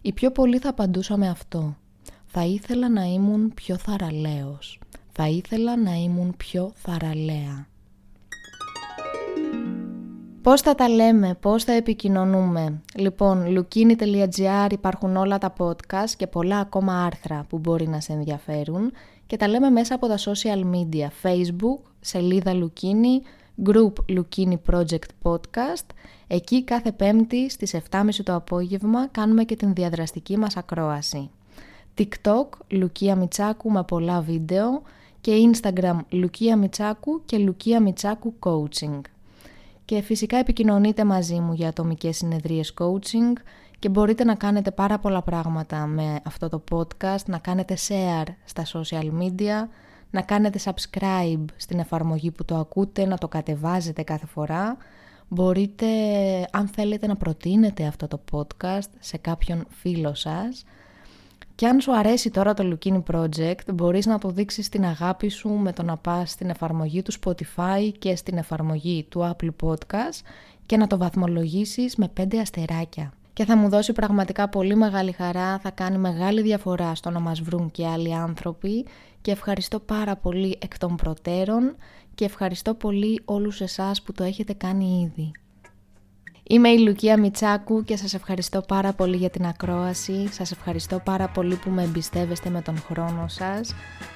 οι 0.03 0.13
πιο 0.13 0.31
πολλοί 0.31 0.59
θα 0.59 0.69
απαντούσαμε 0.69 1.29
αυτό. 1.29 1.77
Θα 2.33 2.45
ήθελα 2.45 2.89
να 2.89 3.03
ήμουν 3.03 3.55
πιο 3.55 3.77
θαραλέος. 3.77 4.81
Θα 5.13 5.29
ήθελα 5.29 5.77
να 5.77 5.95
ήμουν 5.95 6.35
πιο 6.37 6.73
θαραλέα. 6.75 7.67
Πώς 10.43 10.61
θα 10.61 10.75
τα 10.75 10.89
λέμε, 10.89 11.35
πώς 11.41 11.65
θα 11.65 11.73
επικοινωνούμε; 11.73 12.83
Λοιπόν, 12.97 13.45
lukini.gr 13.49 14.67
υπάρχουν 14.71 15.17
όλα 15.17 15.39
τα 15.39 15.53
podcast 15.59 16.11
και 16.17 16.27
πολλά 16.27 16.59
ακόμα 16.59 17.05
άρθρα 17.05 17.45
που 17.49 17.59
μπορεί 17.59 17.89
να 17.89 18.01
σε 18.01 18.13
ενδιαφέρουν 18.13 18.93
και 19.27 19.37
τα 19.37 19.49
λέμε 19.49 19.71
μέσα 19.71 19.95
από 19.95 20.07
τα 20.07 20.19
social 20.19 20.65
media, 20.75 21.09
facebook, 21.23 21.91
σελίδα 22.01 22.53
Lukini, 22.55 23.27
group 23.69 23.93
Lukini 24.09 24.57
Project 24.71 25.11
Podcast. 25.23 25.87
Εκεί 26.27 26.65
κάθε 26.65 26.93
πέμπτη 26.93 27.51
στις 27.51 27.75
7.30 27.91 28.09
το 28.25 28.35
απόγευμα 28.35 29.09
κάνουμε 29.09 29.45
και 29.45 29.57
την 29.57 29.75
διαδραστική 29.75 30.37
μας 30.37 30.57
ακρόαση. 30.57 31.31
TikTok, 32.01 32.47
Λουκία 32.69 33.17
Μιτσάκου 33.17 33.71
με 33.71 33.85
πολλά 33.85 34.21
βίντεο 34.21 34.83
και 35.21 35.33
Instagram 35.53 35.97
Λουκία 36.09 36.57
Μιτσάκου 36.57 37.23
και 37.25 37.39
Λουκία 37.39 37.81
Μιτσάκου 37.81 38.35
Coaching. 38.41 39.01
Και 39.85 40.01
φυσικά 40.01 40.37
επικοινωνείτε 40.37 41.05
μαζί 41.05 41.41
μου 41.41 41.53
για 41.53 41.69
ατομικές 41.69 42.17
συνεδρίες 42.17 42.75
coaching 42.79 43.41
και 43.79 43.89
μπορείτε 43.89 44.25
να 44.25 44.35
κάνετε 44.35 44.71
πάρα 44.71 44.99
πολλά 44.99 45.23
πράγματα 45.23 45.87
με 45.87 46.21
αυτό 46.25 46.49
το 46.49 46.63
podcast, 46.71 47.25
να 47.27 47.39
κάνετε 47.39 47.77
share 47.89 48.29
στα 48.45 48.67
social 48.73 49.11
media, 49.21 49.69
να 50.11 50.23
κάνετε 50.23 50.59
subscribe 50.65 51.45
στην 51.57 51.79
εφαρμογή 51.79 52.31
που 52.31 52.45
το 52.45 52.57
ακούτε, 52.57 53.07
να 53.07 53.19
το 53.19 53.29
κατεβάζετε 53.29 54.03
κάθε 54.03 54.27
φορά. 54.27 54.77
Μπορείτε, 55.29 55.87
αν 56.53 56.69
θέλετε, 56.69 57.07
να 57.07 57.17
προτείνετε 57.17 57.87
αυτό 57.87 58.09
το 58.09 58.21
podcast 58.33 58.91
σε 58.99 59.17
κάποιον 59.17 59.67
φίλο 59.69 60.15
σας 60.15 60.65
και 61.61 61.67
αν 61.67 61.81
σου 61.81 61.97
αρέσει 61.97 62.31
τώρα 62.31 62.55
το 62.55 62.65
Lukini 62.73 63.03
Project, 63.13 63.75
μπορείς 63.75 64.07
να 64.07 64.19
το 64.19 64.29
δείξεις 64.29 64.69
την 64.69 64.85
αγάπη 64.85 65.29
σου 65.29 65.49
με 65.49 65.73
το 65.73 65.83
να 65.83 65.97
πας 65.97 66.31
στην 66.31 66.51
εφαρμογή 66.51 67.03
του 67.03 67.13
Spotify 67.13 67.93
και 67.99 68.17
στην 68.17 68.39
εφαρμογή 68.39 69.07
του 69.09 69.35
Apple 69.37 69.49
Podcast 69.63 70.21
και 70.67 70.77
να 70.77 70.87
το 70.87 70.99
βαθμολογήσεις 70.99 71.97
με 71.97 72.13
5 72.21 72.37
αστεράκια. 72.37 73.13
Και 73.33 73.45
θα 73.45 73.57
μου 73.57 73.69
δώσει 73.69 73.93
πραγματικά 73.93 74.49
πολύ 74.49 74.75
μεγάλη 74.75 75.13
χαρά, 75.13 75.59
θα 75.59 75.71
κάνει 75.71 75.99
μεγάλη 75.99 76.43
διαφορά 76.43 76.95
στο 76.95 77.11
να 77.11 77.21
μας 77.21 77.41
βρουν 77.41 77.71
και 77.71 77.87
άλλοι 77.87 78.15
άνθρωποι 78.15 78.87
και 79.21 79.31
ευχαριστώ 79.31 79.81
πάρα 79.81 80.17
πολύ 80.17 80.59
εκ 80.61 80.79
των 80.79 80.97
προτέρων 80.97 81.77
και 82.15 82.25
ευχαριστώ 82.25 82.75
πολύ 82.75 83.21
όλους 83.25 83.61
εσάς 83.61 84.03
που 84.03 84.13
το 84.13 84.25
έχετε 84.25 84.53
κάνει 84.53 85.11
ήδη. 85.13 85.33
Είμαι 86.53 86.69
η 86.69 86.79
Λουκία 86.79 87.19
Μιτσάκου 87.19 87.85
και 87.85 87.97
σας 87.97 88.15
ευχαριστώ 88.15 88.61
πάρα 88.61 88.93
πολύ 88.93 89.17
για 89.17 89.31
την 89.31 89.47
ακρόαση. 89.47 90.29
Σας 90.33 90.51
ευχαριστώ 90.51 91.01
πάρα 91.05 91.29
πολύ 91.29 91.55
που 91.55 91.71
με 91.71 91.83
εμπιστεύεστε 91.83 92.51
με 92.51 92.61
τον 92.63 92.79
χρόνο 92.79 93.29
σας. 93.29 93.75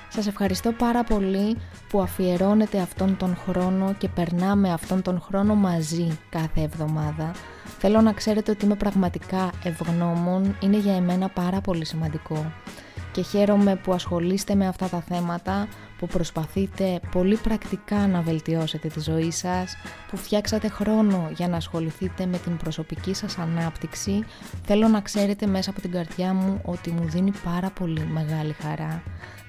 Σας 0.08 0.26
ευχαριστώ 0.26 0.72
πάρα 0.72 1.04
πολύ 1.04 1.56
που 1.88 2.00
αφιερώνετε 2.00 2.78
αυτόν 2.78 3.16
τον 3.16 3.36
χρόνο 3.36 3.94
και 3.98 4.08
περνάμε 4.08 4.72
αυτόν 4.72 5.02
τον 5.02 5.20
χρόνο 5.20 5.54
μαζί 5.54 6.18
κάθε 6.30 6.60
εβδομάδα. 6.60 7.32
Θέλω 7.78 8.00
να 8.00 8.12
ξέρετε 8.12 8.50
ότι 8.50 8.64
είμαι 8.64 8.76
πραγματικά 8.76 9.50
ευγνώμων, 9.64 10.56
είναι 10.60 10.78
για 10.78 10.94
εμένα 10.94 11.28
πάρα 11.28 11.60
πολύ 11.60 11.84
σημαντικό 11.84 12.52
και 13.14 13.22
χαίρομαι 13.22 13.76
που 13.76 13.92
ασχολείστε 13.92 14.54
με 14.54 14.66
αυτά 14.66 14.88
τα 14.88 15.00
θέματα, 15.00 15.68
που 15.98 16.06
προσπαθείτε 16.06 17.00
πολύ 17.10 17.36
πρακτικά 17.36 18.06
να 18.06 18.20
βελτιώσετε 18.20 18.88
τη 18.88 19.00
ζωή 19.00 19.30
σας, 19.30 19.76
που 20.10 20.16
φτιάξατε 20.16 20.68
χρόνο 20.68 21.30
για 21.36 21.48
να 21.48 21.56
ασχοληθείτε 21.56 22.26
με 22.26 22.38
την 22.38 22.56
προσωπική 22.56 23.14
σας 23.14 23.38
ανάπτυξη. 23.38 24.24
Θέλω 24.64 24.88
να 24.88 25.00
ξέρετε 25.00 25.46
μέσα 25.46 25.70
από 25.70 25.80
την 25.80 25.90
καρδιά 25.90 26.32
μου 26.32 26.60
ότι 26.64 26.90
μου 26.90 27.04
δίνει 27.08 27.32
πάρα 27.44 27.70
πολύ 27.70 28.08
μεγάλη 28.12 28.52
χαρά. 28.52 29.02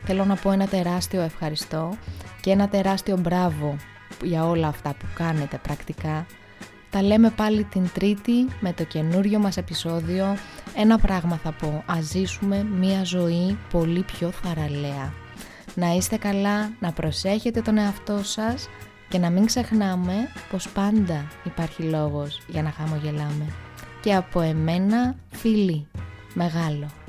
Θέλω 0.04 0.26
να 0.26 0.36
πω 0.36 0.52
ένα 0.52 0.68
τεράστιο 0.68 1.22
ευχαριστώ 1.22 1.98
και 2.42 2.52
ένα 2.52 2.68
τεράστιο 2.70 3.18
μπράβο 3.18 3.76
για 4.24 4.46
όλα 4.46 4.68
αυτά 4.68 4.90
που 4.90 5.06
κάνετε 5.16 5.58
πρακτικά 5.64 6.26
τα 6.96 7.04
λέμε 7.04 7.30
πάλι 7.30 7.64
την 7.64 7.90
Τρίτη 7.94 8.48
με 8.60 8.74
το 8.74 8.84
καινούριο 8.84 9.40
μας 9.40 9.58
επεισόδιο. 9.58 10.38
Ένα 10.76 10.98
πράγμα 10.98 11.38
θα 11.44 11.52
πω, 11.52 11.84
ας 11.86 12.04
ζήσουμε 12.04 12.64
μία 12.64 13.04
ζωή 13.04 13.58
πολύ 13.72 14.02
πιο 14.04 14.32
θαραλέα. 14.32 15.14
Να 15.76 15.92
είστε 15.92 16.18
καλά, 16.18 16.72
να 16.80 16.92
προσέχετε 16.92 17.62
τον 17.62 17.78
εαυτό 17.78 18.24
σας 18.24 18.70
και 19.10 19.18
να 19.18 19.30
μην 19.30 19.46
ξεχνάμε 19.46 20.14
πως 20.52 20.70
πάντα 20.70 21.28
υπάρχει 21.44 21.84
λόγος 21.84 22.42
για 22.48 22.62
να 22.62 22.72
χαμογελάμε. 22.72 23.46
Και 24.02 24.14
από 24.14 24.42
εμένα, 24.42 25.16
φίλοι, 25.32 25.88
μεγάλο. 26.34 27.05